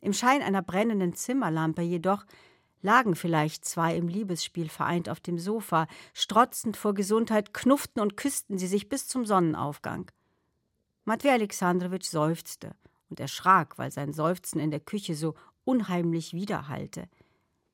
[0.00, 2.26] Im Schein einer brennenden Zimmerlampe jedoch
[2.82, 8.58] lagen vielleicht zwei im Liebesspiel vereint auf dem Sofa, strotzend vor Gesundheit, knufften und küssten
[8.58, 10.10] sie sich bis zum Sonnenaufgang.
[11.04, 12.74] Matvei Alexandrowitsch seufzte
[13.08, 17.08] und erschrak, weil sein Seufzen in der Küche so unheimlich widerhallte.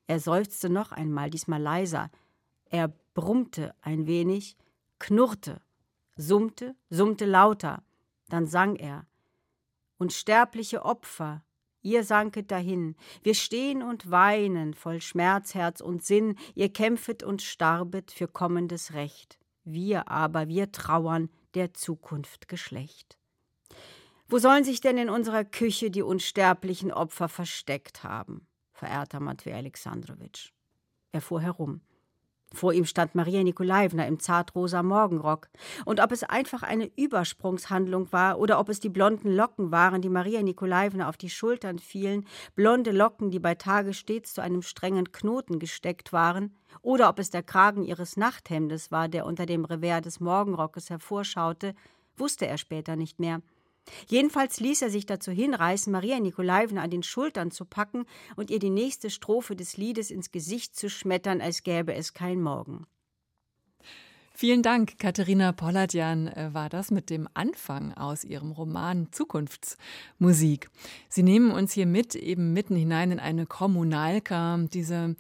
[0.07, 2.11] Er seufzte noch einmal, diesmal leiser.
[2.67, 4.57] Er brummte ein wenig,
[4.99, 5.63] knurrte
[6.23, 7.83] summte, summte lauter,
[8.29, 9.07] dann sang er.
[9.99, 11.45] Unsterbliche Opfer,
[11.83, 17.43] ihr sanket dahin, wir stehen und weinen voll Schmerz, Herz und Sinn, ihr kämpfet und
[17.43, 23.19] starbet für kommendes Recht, wir aber, wir trauern der Zukunft Geschlecht.
[24.29, 30.53] Wo sollen sich denn in unserer Küche die unsterblichen Opfer versteckt haben, verehrter Matwei Alexandrowitsch?
[31.13, 31.83] Er fuhr herum.
[32.55, 35.49] Vor ihm stand Maria Nikolaevna im zartrosa Morgenrock.
[35.85, 40.09] Und ob es einfach eine Übersprungshandlung war oder ob es die blonden Locken waren, die
[40.09, 45.13] Maria Nikolaevna auf die Schultern fielen, blonde Locken, die bei Tage stets zu einem strengen
[45.13, 50.03] Knoten gesteckt waren, oder ob es der Kragen ihres Nachthemdes war, der unter dem Revers
[50.03, 51.75] des Morgenrockes hervorschaute,
[52.17, 53.43] wusste er später nicht mehr.
[54.09, 58.59] Jedenfalls ließ er sich dazu hinreißen, Maria Nikolaevna an den Schultern zu packen und ihr
[58.59, 62.87] die nächste Strophe des Liedes ins Gesicht zu schmettern, als gäbe es kein Morgen.
[64.35, 70.71] Vielen Dank, Katharina Polladjan äh, war das mit dem Anfang aus ihrem Roman Zukunftsmusik.
[71.09, 75.17] Sie nehmen uns hier mit, eben mitten hinein in eine Kommunalka, diese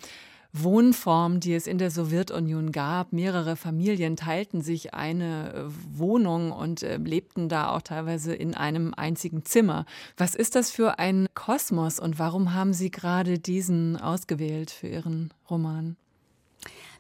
[0.53, 3.12] Wohnform, die es in der Sowjetunion gab.
[3.12, 5.62] Mehrere Familien teilten sich eine äh,
[5.99, 9.87] Wohnung und äh, lebten da auch teilweise in einem einzigen Zimmer.
[10.19, 15.33] Was ist das für ein Kosmos und warum haben Sie gerade diesen ausgewählt für Ihren
[15.49, 15.97] Roman?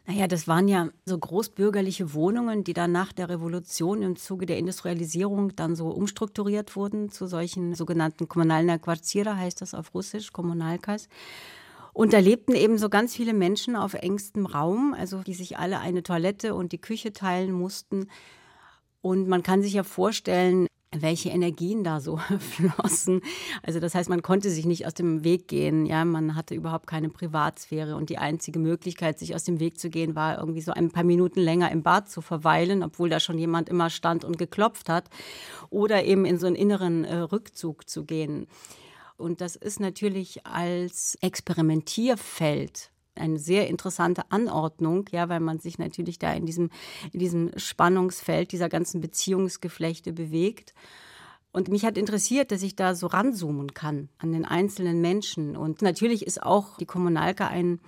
[0.06, 4.58] Naja, das waren ja so großbürgerliche Wohnungen, die dann nach der Revolution im Zuge der
[4.58, 11.08] Industrialisierung dann so umstrukturiert wurden zu solchen sogenannten Kommunalna Quartiere, heißt das auf Russisch, Kommunalkas.
[11.92, 15.80] Und da lebten eben so ganz viele Menschen auf engstem Raum, also die sich alle
[15.80, 18.08] eine Toilette und die Küche teilen mussten.
[19.02, 23.22] Und man kann sich ja vorstellen, welche Energien da so flossen.
[23.62, 25.86] Also das heißt, man konnte sich nicht aus dem Weg gehen.
[25.86, 29.90] Ja, man hatte überhaupt keine Privatsphäre und die einzige Möglichkeit, sich aus dem Weg zu
[29.90, 33.38] gehen, war irgendwie so ein paar Minuten länger im Bad zu verweilen, obwohl da schon
[33.38, 35.08] jemand immer stand und geklopft hat,
[35.70, 38.46] oder eben in so einen inneren äh, Rückzug zu gehen.
[39.22, 46.18] Und das ist natürlich als Experimentierfeld eine sehr interessante Anordnung, ja, weil man sich natürlich
[46.18, 46.70] da in diesem,
[47.12, 50.74] in diesem Spannungsfeld dieser ganzen Beziehungsgeflechte bewegt.
[51.52, 55.56] Und mich hat interessiert, dass ich da so ranzoomen kann an den einzelnen Menschen.
[55.56, 57.78] Und natürlich ist auch die Kommunalka ein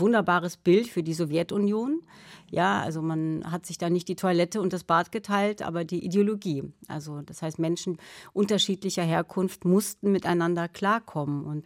[0.00, 2.02] wunderbares Bild für die Sowjetunion.
[2.50, 6.04] Ja, also man hat sich da nicht die Toilette und das Bad geteilt, aber die
[6.04, 6.64] Ideologie.
[6.88, 7.98] Also das heißt, Menschen
[8.32, 11.44] unterschiedlicher Herkunft mussten miteinander klarkommen.
[11.44, 11.64] Und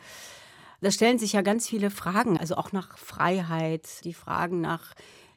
[0.82, 4.94] da stellen sich ja ganz viele Fragen, also auch nach Freiheit, die Fragen nach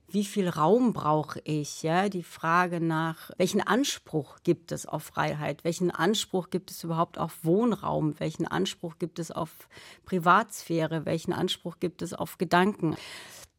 [0.10, 1.84] wie viel Raum brauche ich?
[1.84, 5.63] Ja, die Frage nach, welchen Anspruch gibt es auf Freiheit?
[5.65, 8.17] Welchen Anspruch gibt es überhaupt auf Wohnraum?
[8.20, 9.67] Welchen Anspruch gibt es auf
[10.06, 11.06] Privatsphäre?
[11.06, 12.96] Welchen Anspruch gibt es auf Gedanken?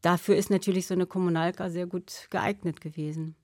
[0.01, 3.35] Dafür ist natürlich so eine Kommunalka sehr gut geeignet gewesen.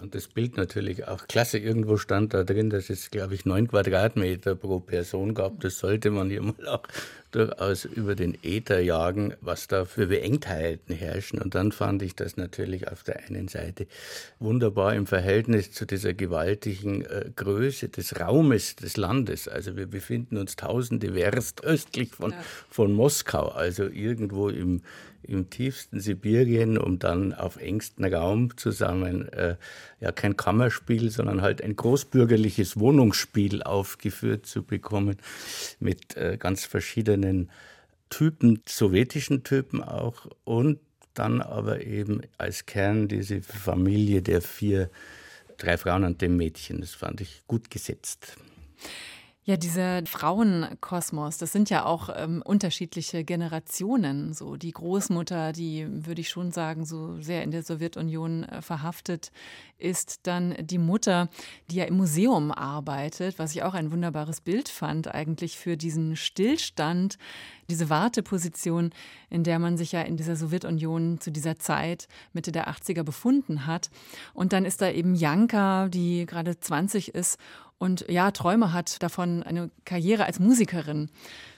[0.00, 1.58] Und das Bild natürlich auch klasse.
[1.58, 5.60] Irgendwo stand da drin, dass es, glaube ich, neun Quadratmeter pro Person gab.
[5.60, 6.82] Das sollte man ja mal auch
[7.30, 11.40] durchaus über den Äther jagen, was da für Beengtheiten herrschen.
[11.40, 13.86] Und dann fand ich das natürlich auf der einen Seite
[14.38, 19.48] wunderbar im Verhältnis zu dieser gewaltigen äh, Größe des Raumes des Landes.
[19.48, 22.44] Also wir befinden uns tausende Werst östlich von, ja.
[22.68, 24.82] von Moskau, also irgendwo im
[25.22, 29.56] im tiefsten Sibirien, um dann auf engstem Raum zusammen äh,
[30.00, 35.16] ja kein Kammerspiel, sondern halt ein großbürgerliches Wohnungsspiel aufgeführt zu bekommen
[35.78, 37.50] mit äh, ganz verschiedenen
[38.08, 40.80] Typen, sowjetischen Typen auch und
[41.14, 44.90] dann aber eben als Kern diese Familie der vier,
[45.58, 46.80] drei Frauen und dem Mädchen.
[46.80, 48.36] Das fand ich gut gesetzt.
[49.44, 54.34] Ja, dieser Frauenkosmos, das sind ja auch ähm, unterschiedliche Generationen.
[54.34, 59.32] So die Großmutter, die würde ich schon sagen, so sehr in der Sowjetunion äh, verhaftet
[59.78, 61.30] ist, dann die Mutter,
[61.70, 66.16] die ja im Museum arbeitet, was ich auch ein wunderbares Bild fand eigentlich für diesen
[66.16, 67.16] Stillstand,
[67.70, 68.90] diese Warteposition,
[69.30, 73.66] in der man sich ja in dieser Sowjetunion zu dieser Zeit Mitte der 80er befunden
[73.66, 73.88] hat.
[74.34, 77.38] Und dann ist da eben Janka, die gerade 20 ist
[77.80, 81.08] und ja, Träume hat davon, eine Karriere als Musikerin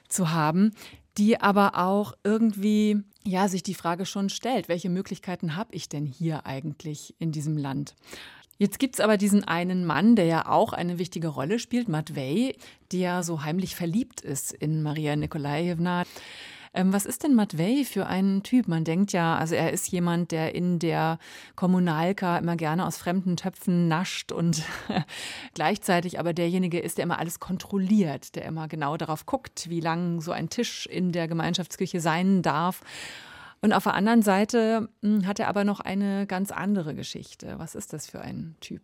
[0.09, 0.71] zu haben,
[1.19, 6.07] die aber auch irgendwie ja, sich die Frage schon stellt, welche Möglichkeiten habe ich denn
[6.07, 7.97] hier eigentlich in diesem Land?
[8.57, 12.57] Jetzt gibt es aber diesen einen Mann, der ja auch eine wichtige Rolle spielt, Matvey,
[12.93, 16.05] der so heimlich verliebt ist in Maria Nikolajewna.
[16.75, 18.67] Ähm, was ist denn Matvey für ein Typ?
[18.67, 21.19] Man denkt ja, also er ist jemand, der in der
[21.55, 24.63] Kommunalka immer gerne aus fremden Töpfen nascht und
[25.55, 30.21] gleichzeitig aber derjenige ist, der immer alles kontrolliert, der immer genau darauf guckt, wie lang
[30.21, 32.81] so ein Tisch in der Gemeinschaftsküche sein darf.
[33.61, 37.55] Und auf der anderen Seite hm, hat er aber noch eine ganz andere Geschichte.
[37.59, 38.83] Was ist das für ein Typ?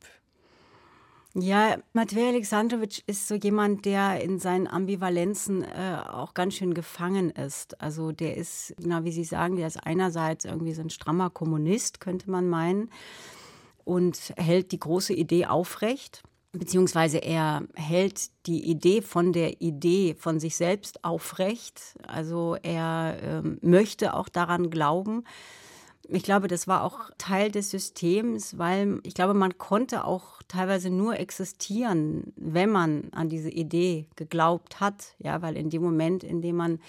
[1.40, 7.30] Ja, Matvej Alexandrowitsch ist so jemand, der in seinen Ambivalenzen äh, auch ganz schön gefangen
[7.30, 7.80] ist.
[7.80, 12.00] Also der ist, na, wie Sie sagen, der ist einerseits irgendwie so ein strammer Kommunist,
[12.00, 12.90] könnte man meinen,
[13.84, 16.22] und hält die große Idee aufrecht.
[16.52, 21.96] beziehungsweise er hält die Idee von der Idee von sich selbst aufrecht.
[22.06, 25.24] Also er äh, möchte auch daran glauben.
[26.10, 30.88] Ich glaube, das war auch Teil des Systems, weil ich glaube, man konnte auch teilweise
[30.88, 35.14] nur existieren, wenn man an diese Idee geglaubt hat.
[35.18, 36.80] Ja, weil in dem Moment, in dem man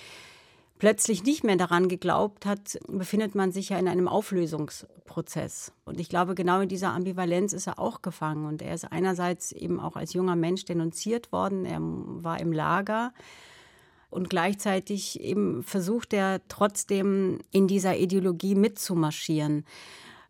[0.80, 5.74] plötzlich nicht mehr daran geglaubt hat, befindet man sich ja in einem Auflösungsprozess.
[5.84, 8.46] Und ich glaube, genau in dieser Ambivalenz ist er auch gefangen.
[8.46, 11.66] Und er ist einerseits eben auch als junger Mensch denunziert worden.
[11.66, 13.12] Er war im Lager.
[14.10, 19.66] Und gleichzeitig eben versucht er trotzdem in dieser Ideologie mitzumarschieren.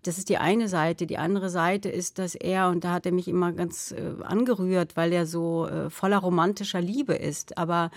[0.03, 1.07] Das ist die eine Seite.
[1.07, 4.97] Die andere Seite ist, dass er, und da hat er mich immer ganz äh, angerührt,
[4.97, 7.57] weil er so äh, voller romantischer Liebe ist.
[7.57, 7.91] Aber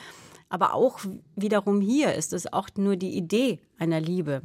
[0.53, 1.01] aber auch
[1.35, 4.42] wiederum hier ist es auch nur die Idee einer Liebe.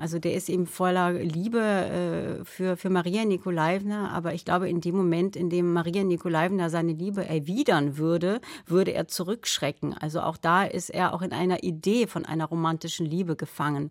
[0.00, 4.80] Also der ist eben voller Liebe äh, für, für Maria Nikolaevna, aber ich glaube, in
[4.80, 9.94] dem Moment, in dem Maria Nikolaevna seine Liebe erwidern würde, würde er zurückschrecken.
[9.94, 13.90] Also auch da ist er auch in einer Idee von einer romantischen Liebe gefangen.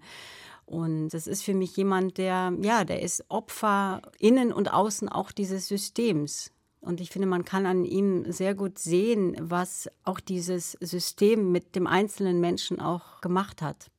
[0.66, 5.34] Und das ist für mich jemand, der, ja, der ist Opfer innen und außen auch
[5.34, 6.52] dieses Systems.
[6.80, 11.76] Und ich finde, man kann an ihm sehr gut sehen, was auch dieses System mit
[11.76, 13.92] dem einzelnen Menschen auch gemacht hat.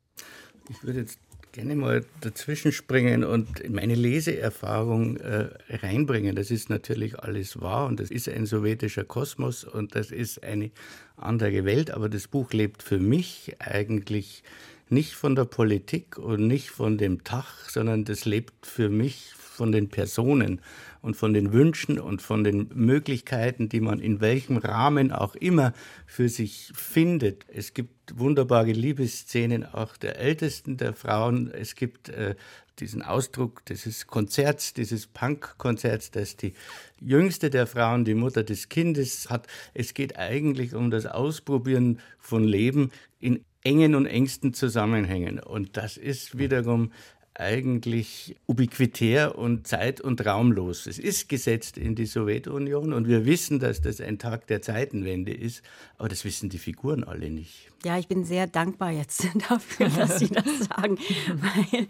[0.71, 1.19] Ich würde jetzt
[1.53, 6.37] gerne mal dazwischen springen und meine Leseerfahrung äh, reinbringen.
[6.37, 10.71] Das ist natürlich alles wahr und das ist ein sowjetischer Kosmos und das ist eine
[11.17, 14.43] andere Welt, aber das Buch lebt für mich eigentlich
[14.91, 19.73] nicht von der Politik und nicht von dem Tag, sondern das lebt für mich von
[19.73, 20.61] den Personen
[21.03, 25.73] und von den Wünschen und von den Möglichkeiten, die man in welchem Rahmen auch immer
[26.07, 27.45] für sich findet.
[27.49, 31.51] Es gibt wunderbare Liebesszenen auch der Ältesten der Frauen.
[31.51, 32.35] Es gibt äh,
[32.81, 36.55] diesen Ausdruck dieses Konzerts, dieses Punk-Konzerts, das die
[37.01, 39.47] jüngste der Frauen, die Mutter des Kindes hat.
[39.75, 45.41] Es geht eigentlich um das Ausprobieren von Leben in engen und engsten Zusammenhängen.
[45.41, 46.93] Und das ist wiederum
[47.39, 50.87] eigentlich ubiquitär und zeit- und raumlos.
[50.87, 55.33] Es ist gesetzt in die Sowjetunion und wir wissen, dass das ein Tag der Zeitenwende
[55.33, 55.63] ist,
[55.99, 57.71] aber das wissen die Figuren alle nicht.
[57.85, 60.99] Ja, ich bin sehr dankbar jetzt dafür, dass Sie das sagen,
[61.29, 61.87] weil,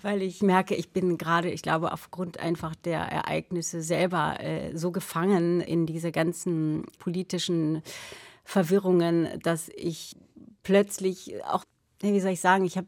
[0.00, 4.92] weil ich merke, ich bin gerade, ich glaube, aufgrund einfach der Ereignisse selber äh, so
[4.92, 7.82] gefangen in diese ganzen politischen
[8.44, 10.16] Verwirrungen, dass ich
[10.62, 11.64] plötzlich auch,
[12.00, 12.86] wie soll ich sagen, ich habe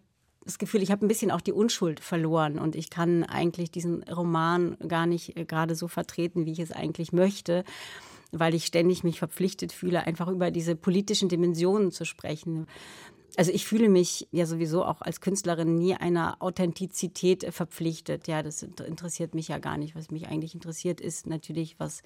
[0.48, 4.02] das Gefühl, ich habe ein bisschen auch die Unschuld verloren und ich kann eigentlich diesen
[4.04, 7.64] Roman gar nicht äh, gerade so vertreten, wie ich es eigentlich möchte,
[8.32, 12.66] weil ich ständig mich verpflichtet fühle, einfach über diese politischen Dimensionen zu sprechen.
[13.36, 18.26] Also ich fühle mich ja sowieso auch als Künstlerin nie einer Authentizität verpflichtet.
[18.26, 19.94] Ja, das interessiert mich ja gar nicht.
[19.94, 22.02] Was mich eigentlich interessiert, ist natürlich, was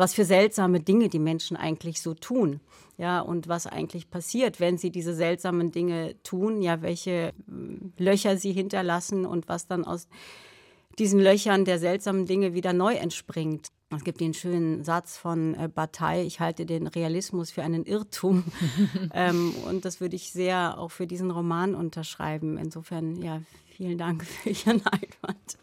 [0.00, 2.60] was für seltsame Dinge die Menschen eigentlich so tun.
[2.96, 8.36] Ja, und was eigentlich passiert, wenn sie diese seltsamen Dinge tun, ja, welche hm, Löcher
[8.38, 10.08] sie hinterlassen und was dann aus
[10.98, 13.68] diesen Löchern der seltsamen Dinge wieder neu entspringt.
[13.94, 18.44] Es gibt den schönen Satz von äh, Bataille, ich halte den Realismus für einen Irrtum.
[19.14, 22.56] ähm, und das würde ich sehr auch für diesen Roman unterschreiben.
[22.56, 23.42] Insofern, ja,
[23.76, 25.58] vielen Dank für Ihren Einwand.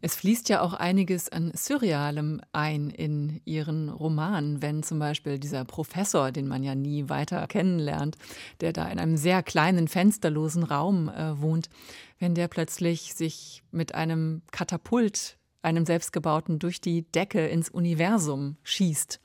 [0.00, 5.64] Es fließt ja auch einiges an Surrealem ein in Ihren Roman, wenn zum Beispiel dieser
[5.64, 8.16] Professor, den man ja nie weiter kennenlernt,
[8.60, 11.68] der da in einem sehr kleinen, fensterlosen Raum äh, wohnt,
[12.18, 19.20] wenn der plötzlich sich mit einem Katapult einem selbstgebauten durch die Decke ins Universum schießt.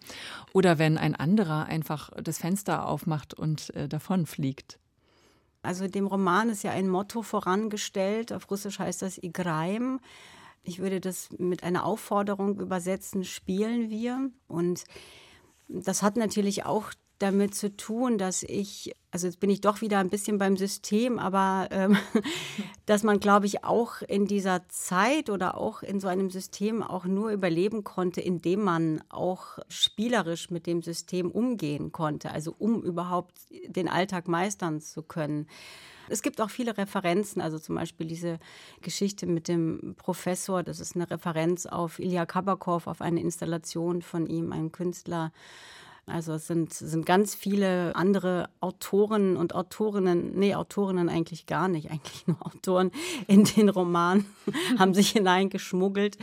[0.53, 4.79] Oder wenn ein anderer einfach das Fenster aufmacht und äh, davonfliegt.
[5.61, 8.31] Also dem Roman ist ja ein Motto vorangestellt.
[8.31, 9.99] Auf Russisch heißt das Igraim
[10.65, 14.32] ich würde das mit einer Aufforderung übersetzen, spielen wir.
[14.47, 14.84] Und
[15.67, 19.99] das hat natürlich auch damit zu tun, dass ich, also jetzt bin ich doch wieder
[19.99, 21.97] ein bisschen beim System, aber ähm,
[22.86, 27.06] dass man, glaube ich, auch in dieser Zeit oder auch in so einem System auch
[27.06, 33.38] nur überleben konnte, indem man auch spielerisch mit dem System umgehen konnte, also um überhaupt
[33.68, 35.47] den Alltag meistern zu können.
[36.10, 38.39] Es gibt auch viele Referenzen, also zum Beispiel diese
[38.82, 44.28] Geschichte mit dem Professor, das ist eine Referenz auf Ilya Kabakov, auf eine Installation von
[44.28, 45.32] ihm, einem Künstler.
[46.08, 51.89] Also es sind, sind ganz viele andere Autoren und Autorinnen, nee, Autorinnen eigentlich gar nicht,
[51.91, 52.91] eigentlich nur Autoren
[53.28, 54.26] in den Roman
[54.80, 56.18] haben sich hineingeschmuggelt.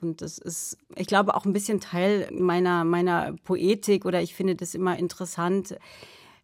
[0.00, 4.56] Und das ist, ich glaube, auch ein bisschen Teil meiner, meiner Poetik oder ich finde
[4.56, 5.76] das immer interessant,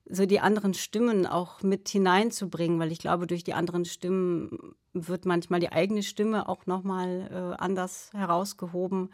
[0.09, 5.27] so die anderen Stimmen auch mit hineinzubringen, weil ich glaube, durch die anderen Stimmen wird
[5.27, 9.11] manchmal die eigene Stimme auch nochmal äh, anders herausgehoben.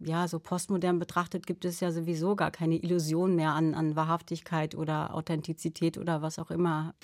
[0.00, 4.74] ja, so postmodern betrachtet gibt es ja sowieso gar keine Illusion mehr an, an Wahrhaftigkeit
[4.74, 6.94] oder Authentizität oder was auch immer.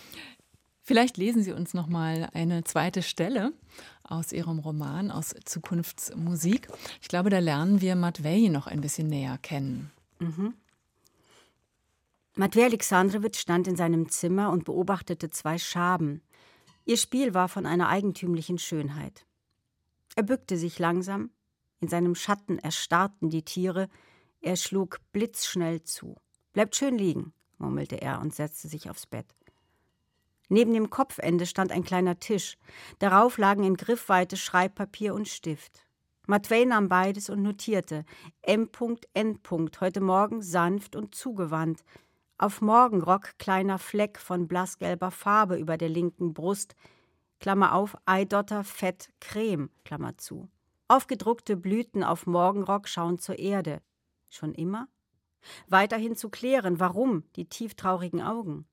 [0.87, 3.53] Vielleicht lesen Sie uns noch mal eine zweite Stelle
[4.03, 6.69] aus Ihrem Roman aus Zukunftsmusik.
[7.01, 9.91] Ich glaube, da lernen wir Matvei noch ein bisschen näher kennen.
[10.19, 10.55] Mhm.
[12.37, 16.21] Matvei Alexandrowitsch stand in seinem Zimmer und beobachtete zwei Schaben.
[16.85, 19.25] Ihr Spiel war von einer eigentümlichen Schönheit.
[20.17, 21.31] Er bückte sich langsam,
[21.81, 23.89] in seinem Schatten erstarrten die Tiere,
[24.41, 26.17] er schlug blitzschnell zu.
[26.53, 29.27] Bleibt schön liegen, murmelte er und setzte sich aufs Bett.
[30.49, 32.59] Neben dem Kopfende stand ein kleiner Tisch.
[32.99, 35.87] Darauf lagen in Griffweite Schreibpapier und Stift.
[36.27, 38.05] Matvei nahm beides und notierte
[38.43, 39.41] M.N.
[39.81, 41.85] heute Morgen sanft und zugewandt.
[42.37, 46.75] Auf Morgenrock kleiner Fleck von blassgelber Farbe über der linken Brust,
[47.39, 50.49] Klammer auf, Eidotter Fett Creme, Klammer zu.
[50.89, 53.83] Aufgedruckte Blüten auf Morgenrock schauen zur Erde.
[54.31, 54.89] Schon immer?
[55.69, 58.67] Weiterhin zu klären, warum die tieftraurigen Augen.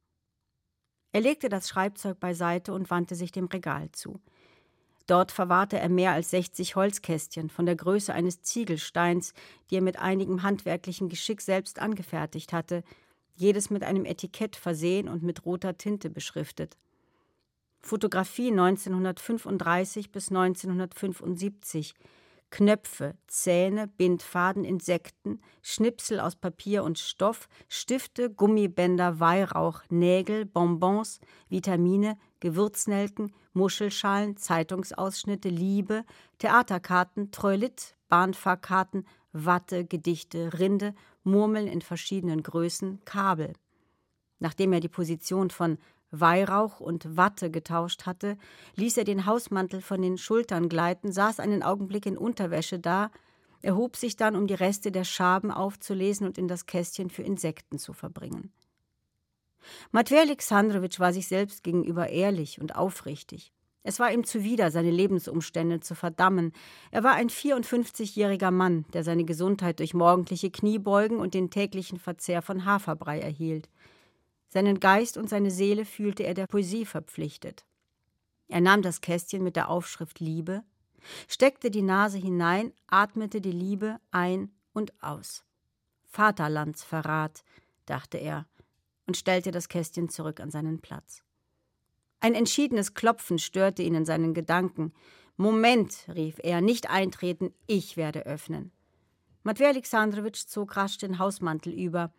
[1.11, 4.19] Er legte das Schreibzeug beiseite und wandte sich dem Regal zu.
[5.05, 9.33] Dort verwahrte er mehr als 60 Holzkästchen von der Größe eines Ziegelsteins,
[9.69, 12.83] die er mit einigem handwerklichen Geschick selbst angefertigt hatte,
[13.41, 16.77] jedes mit einem Etikett versehen und mit roter Tinte beschriftet.
[17.81, 21.95] Fotografie 1935 bis 1975,
[22.51, 31.19] Knöpfe, Zähne, Bindfaden, Insekten, Schnipsel aus Papier und Stoff, Stifte, Gummibänder, Weihrauch, Nägel, Bonbons,
[31.49, 36.03] Vitamine, Gewürznelken, Muschelschalen, Zeitungsausschnitte, Liebe,
[36.37, 40.93] Theaterkarten, Treulit, Bahnfahrkarten, Watte, Gedichte, Rinde,
[41.23, 43.53] Murmeln in verschiedenen Größen, Kabel.
[44.39, 45.77] Nachdem er die Position von
[46.11, 48.37] Weihrauch und Watte getauscht hatte,
[48.75, 53.11] ließ er den Hausmantel von den Schultern gleiten, saß einen Augenblick in Unterwäsche da,
[53.61, 57.77] erhob sich dann, um die Reste der Schaben aufzulesen und in das Kästchen für Insekten
[57.77, 58.51] zu verbringen.
[59.91, 63.53] Matvei Alexandrowitsch war sich selbst gegenüber ehrlich und aufrichtig.
[63.83, 66.53] Es war ihm zuwider, seine Lebensumstände zu verdammen.
[66.91, 72.41] Er war ein 54-jähriger Mann, der seine Gesundheit durch morgendliche Kniebeugen und den täglichen Verzehr
[72.41, 73.69] von Haferbrei erhielt.
[74.49, 77.65] Seinen Geist und seine Seele fühlte er der Poesie verpflichtet.
[78.47, 80.63] Er nahm das Kästchen mit der Aufschrift Liebe,
[81.27, 85.43] steckte die Nase hinein, atmete die Liebe ein und aus.
[86.05, 87.43] Vaterlandsverrat,
[87.85, 88.45] dachte er
[89.07, 91.23] und stellte das Kästchen zurück an seinen Platz.
[92.21, 94.93] Ein entschiedenes Klopfen störte ihn in seinen Gedanken.
[95.37, 98.71] Moment, rief er, nicht eintreten, ich werde öffnen.
[99.43, 102.13] Matvei Alexandrowitsch zog rasch den Hausmantel über.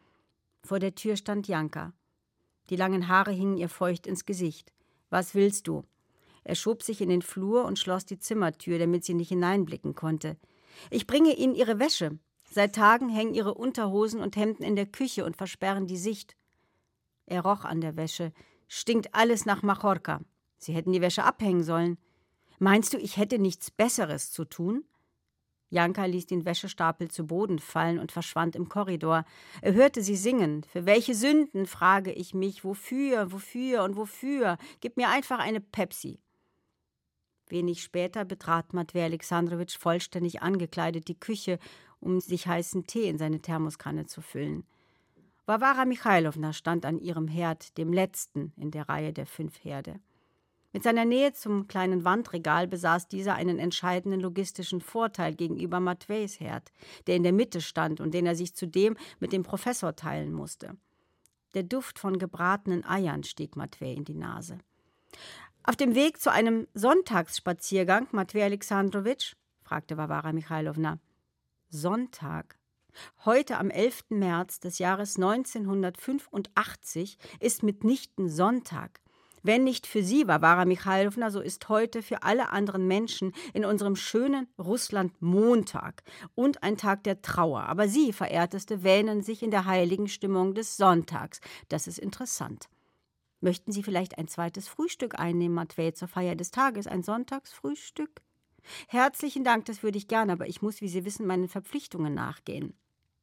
[0.64, 1.92] Vor der Tür stand Janka.
[2.68, 4.72] Die langen Haare hingen ihr feucht ins Gesicht.
[5.08, 5.84] Was willst du?
[6.42, 10.36] Er schob sich in den Flur und schloss die Zimmertür, damit sie nicht hineinblicken konnte.
[10.90, 12.18] Ich bringe Ihnen Ihre Wäsche.
[12.50, 16.36] Seit Tagen hängen Ihre Unterhosen und Hemden in der Küche und versperren die Sicht.
[17.26, 18.32] Er roch an der Wäsche.
[18.74, 20.22] Stinkt alles nach Machorka.
[20.56, 21.98] Sie hätten die Wäsche abhängen sollen.
[22.58, 24.86] Meinst du, ich hätte nichts Besseres zu tun?
[25.68, 29.26] Janka ließ den Wäschestapel zu Boden fallen und verschwand im Korridor.
[29.60, 30.64] Er hörte sie singen.
[30.72, 32.64] Für welche Sünden, frage ich mich.
[32.64, 34.56] Wofür, wofür und wofür?
[34.80, 36.18] Gib mir einfach eine Pepsi.
[37.48, 41.58] Wenig später betrat Matvei Alexandrowitsch vollständig angekleidet die Küche,
[42.00, 44.64] um sich heißen Tee in seine Thermoskanne zu füllen.
[45.46, 50.00] Warwara Michailowna stand an ihrem Herd, dem letzten in der Reihe der fünf Herde.
[50.72, 56.72] Mit seiner Nähe zum kleinen Wandregal besaß dieser einen entscheidenden logistischen Vorteil gegenüber Matveis Herd,
[57.06, 60.76] der in der Mitte stand und den er sich zudem mit dem Professor teilen musste.
[61.54, 64.58] Der Duft von gebratenen Eiern stieg Matvei in die Nase.
[65.64, 69.34] Auf dem Weg zu einem Sonntagsspaziergang, Matvei Alexandrowitsch?
[69.60, 70.98] fragte Warwara Michailowna.
[71.68, 72.58] Sonntag?
[73.24, 74.04] Heute am 11.
[74.10, 79.00] März des Jahres 1985 ist mitnichten Sonntag.
[79.44, 83.96] Wenn nicht für sie, Warwara Michailowna, so ist heute für alle anderen Menschen in unserem
[83.96, 86.04] schönen Russland Montag
[86.36, 87.64] und ein Tag der Trauer.
[87.64, 91.40] Aber Sie, Verehrteste, wähnen sich in der heiligen Stimmung des Sonntags.
[91.68, 92.68] Das ist interessant.
[93.40, 96.86] Möchten Sie vielleicht ein zweites Frühstück einnehmen, Matvei, zur Feier des Tages?
[96.86, 98.22] Ein Sonntagsfrühstück?
[98.86, 102.74] Herzlichen Dank, das würde ich gerne, aber ich muss, wie Sie wissen, meinen Verpflichtungen nachgehen.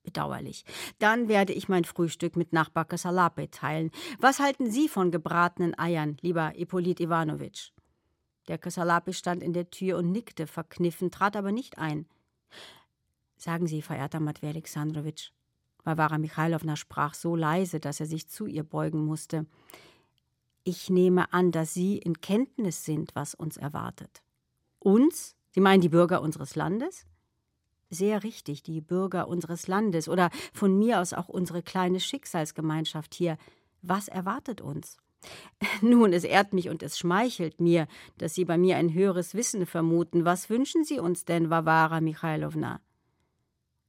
[0.10, 0.66] Bedauerlich.
[0.98, 3.92] Dann werde ich mein Frühstück mit Nachbar Kasalape teilen.
[4.18, 7.74] Was halten Sie von gebratenen Eiern, lieber Ippolit Iwanowitsch?
[8.48, 12.08] Der Kasalape stand in der Tür und nickte verkniffen, trat aber nicht ein.
[13.38, 15.30] Sagen Sie, verehrter Matvei Alexandrowitsch.
[15.84, 19.46] Varvara Michailowna sprach so leise, dass er sich zu ihr beugen musste.
[20.64, 24.24] Ich nehme an, dass Sie in Kenntnis sind, was uns erwartet.
[24.80, 25.36] Uns?
[25.52, 27.06] Sie meinen die Bürger unseres Landes?
[27.90, 33.38] Sehr richtig, die Bürger unseres Landes oder von mir aus auch unsere kleine Schicksalsgemeinschaft hier.
[33.82, 34.98] Was erwartet uns?
[35.82, 37.88] Nun, es ehrt mich und es schmeichelt mir,
[38.18, 40.26] dass Sie bei mir ein höheres Wissen vermuten.
[40.26, 42.80] Was wünschen Sie uns denn, Vavara Michailowna?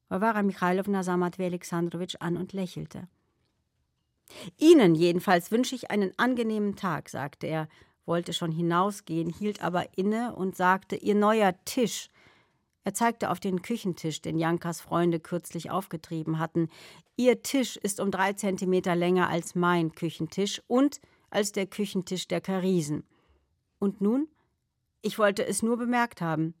[0.09, 3.07] Vavara Michailowna sah Matvei Alexandrowitsch an und lächelte.
[4.57, 7.67] Ihnen jedenfalls wünsche ich einen angenehmen Tag, sagte er,
[8.05, 12.09] wollte schon hinausgehen, hielt aber inne und sagte, Ihr neuer Tisch.
[12.83, 16.69] Er zeigte auf den Küchentisch, den Jankas Freunde kürzlich aufgetrieben hatten.
[17.15, 22.41] Ihr Tisch ist um drei Zentimeter länger als mein Küchentisch und als der Küchentisch der
[22.41, 23.03] Karisen.
[23.79, 24.27] Und nun?
[25.03, 26.55] Ich wollte es nur bemerkt haben.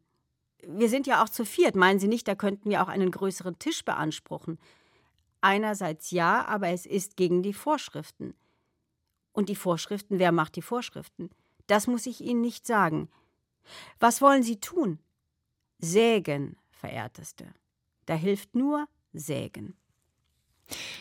[0.67, 3.57] Wir sind ja auch zu viert, meinen Sie nicht, da könnten wir auch einen größeren
[3.57, 4.59] Tisch beanspruchen.
[5.41, 8.35] Einerseits ja, aber es ist gegen die Vorschriften.
[9.33, 11.31] Und die Vorschriften, wer macht die Vorschriften?
[11.65, 13.09] Das muss ich Ihnen nicht sagen.
[13.99, 14.99] Was wollen Sie tun?
[15.81, 17.47] Sägen, verehrteste.
[18.05, 19.75] Da hilft nur Sägen.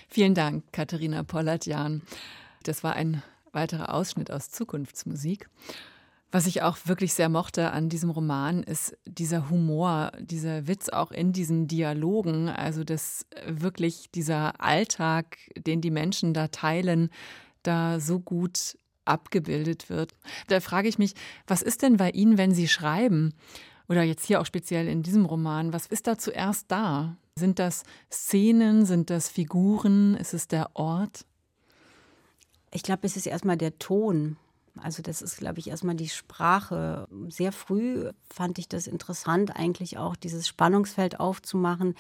[0.09, 2.03] Vielen Dank, Katharina Pollatjan.
[2.63, 3.23] Das war ein
[3.53, 5.49] weiterer Ausschnitt aus Zukunftsmusik.
[6.33, 11.11] Was ich auch wirklich sehr mochte an diesem Roman, ist dieser Humor, dieser Witz auch
[11.11, 12.49] in diesen Dialogen.
[12.49, 17.11] Also, dass wirklich dieser Alltag, den die Menschen da teilen,
[17.65, 20.15] da so gut abgebildet wird.
[20.47, 21.15] Da frage ich mich,
[21.47, 23.35] was ist denn bei Ihnen, wenn Sie schreiben?
[23.91, 27.17] Oder jetzt hier auch speziell in diesem Roman, was ist da zuerst da?
[27.35, 28.87] Sind das Szenen?
[28.87, 30.15] Sind das Figuren?
[30.15, 31.27] Ist es der Ort?
[32.71, 34.37] Ich glaube, es ist erstmal der Ton.
[34.81, 37.09] Also das ist, glaube ich, erstmal die Sprache.
[37.31, 41.97] Sehr früh fand ich das interessant, eigentlich auch dieses Spannungsfeld aufzumachen,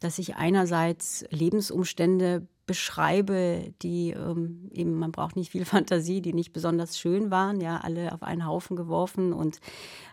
[0.00, 6.52] dass ich einerseits Lebensumstände beschreibe, die ähm, eben, man braucht nicht viel Fantasie, die nicht
[6.52, 9.58] besonders schön waren, ja, alle auf einen Haufen geworfen und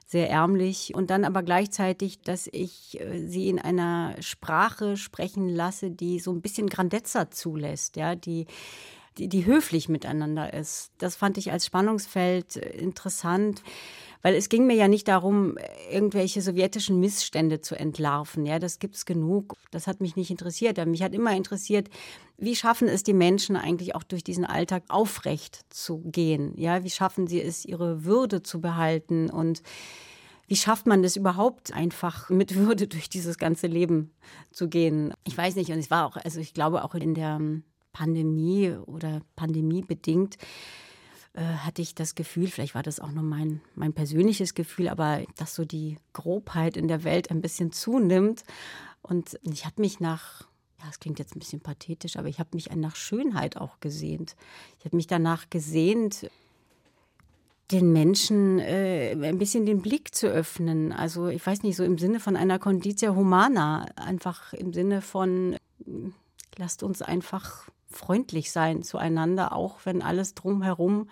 [0.07, 0.95] sehr ärmlich.
[0.95, 6.31] Und dann aber gleichzeitig, dass ich äh, sie in einer Sprache sprechen lasse, die so
[6.31, 8.47] ein bisschen Grandezza zulässt, ja, die
[9.17, 10.91] die, die höflich miteinander ist.
[10.97, 13.63] Das fand ich als Spannungsfeld äh, interessant,
[14.21, 15.57] weil es ging mir ja nicht darum,
[15.91, 18.45] irgendwelche sowjetischen Missstände zu entlarven.
[18.45, 19.55] Ja, das gibt's genug.
[19.71, 20.83] Das hat mich nicht interessiert.
[20.85, 21.89] Mich hat immer interessiert,
[22.37, 26.53] wie schaffen es die Menschen eigentlich auch durch diesen Alltag aufrecht zu gehen?
[26.57, 29.61] Ja, wie schaffen sie es, ihre Würde zu behalten und
[30.47, 34.13] wie schafft man das überhaupt einfach mit Würde durch dieses ganze Leben
[34.51, 35.13] zu gehen?
[35.25, 37.39] Ich weiß nicht, und es war auch, also ich glaube auch in der
[37.97, 40.37] Pandemie oder pandemiebedingt
[41.33, 45.21] äh, hatte ich das Gefühl, vielleicht war das auch nur mein, mein persönliches Gefühl, aber
[45.35, 48.43] dass so die Grobheit in der Welt ein bisschen zunimmt.
[49.01, 50.41] Und ich habe mich nach,
[50.79, 54.35] ja, es klingt jetzt ein bisschen pathetisch, aber ich habe mich nach Schönheit auch gesehnt.
[54.77, 56.29] Ich habe mich danach gesehnt,
[57.71, 60.93] den Menschen äh, ein bisschen den Blick zu öffnen.
[60.93, 65.57] Also ich weiß nicht, so im Sinne von einer Conditia Humana, einfach im Sinne von,
[66.57, 71.09] lasst uns einfach freundlich sein zueinander, auch wenn alles drumherum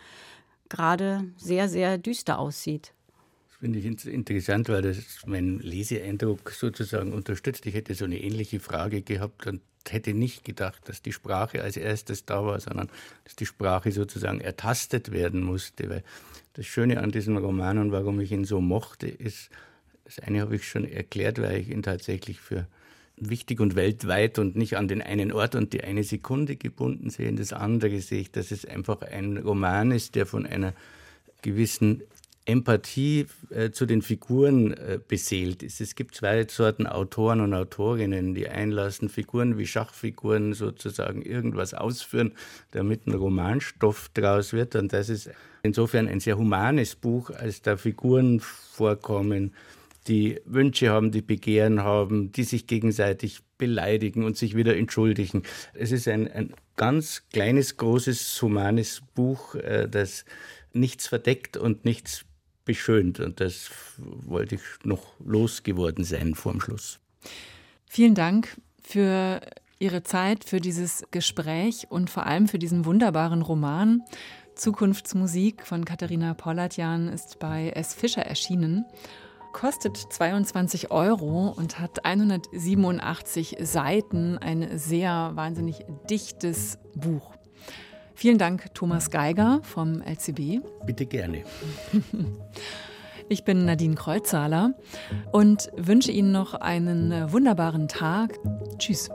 [0.70, 2.94] gerade sehr, sehr düster aussieht.
[3.48, 7.66] Das finde ich interessant, weil das meinen Leseeindruck sozusagen unterstützt.
[7.66, 11.78] Ich hätte so eine ähnliche Frage gehabt und hätte nicht gedacht, dass die Sprache als
[11.78, 12.90] erstes da war, sondern
[13.24, 15.90] dass die Sprache sozusagen ertastet werden musste.
[15.90, 16.04] Weil
[16.54, 19.50] das Schöne an diesem Roman und warum ich ihn so mochte, ist,
[20.04, 22.68] das eine habe ich schon erklärt, weil ich ihn tatsächlich für
[23.18, 27.38] wichtig und weltweit und nicht an den einen Ort und die eine Sekunde gebunden sehen.
[27.38, 30.74] Das andere sehe ich, dass es einfach ein Roman ist, der von einer
[31.42, 32.04] gewissen
[32.46, 35.82] Empathie äh, zu den Figuren äh, beseelt ist.
[35.82, 42.34] Es gibt zwei Sorten Autoren und Autorinnen, die einlassen, Figuren wie Schachfiguren sozusagen irgendwas ausführen,
[42.72, 44.76] damit ein Romanstoff draus wird.
[44.76, 45.32] Und das ist
[45.64, 49.54] insofern ein sehr humanes Buch, als da Figuren vorkommen,
[50.08, 55.44] die Wünsche haben, die Begehren haben, die sich gegenseitig beleidigen und sich wieder entschuldigen.
[55.74, 60.26] Es ist ein, ein ganz kleines, großes, humanes Buch, äh, das
[60.74, 62.26] nichts verdeckt und nichts
[62.66, 63.20] beschönt.
[63.20, 67.00] Und das wollte ich noch losgeworden sein vor dem Schluss.
[67.88, 69.42] Vielen Dank für
[69.80, 74.04] Ihre Zeit, für dieses Gespräch und vor allem für diesen wunderbaren Roman.
[74.56, 77.94] Zukunftsmusik von Katharina Pollatjan ist bei S.
[77.94, 78.86] Fischer erschienen
[79.56, 87.32] kostet 22 Euro und hat 187 Seiten, ein sehr wahnsinnig dichtes Buch.
[88.16, 90.62] Vielen Dank, Thomas Geiger vom LCB.
[90.86, 91.44] Bitte gerne.
[93.28, 94.76] Ich bin Nadine Kreuzhaler
[95.32, 98.38] und wünsche Ihnen noch einen wunderbaren Tag.
[98.78, 99.10] Tschüss.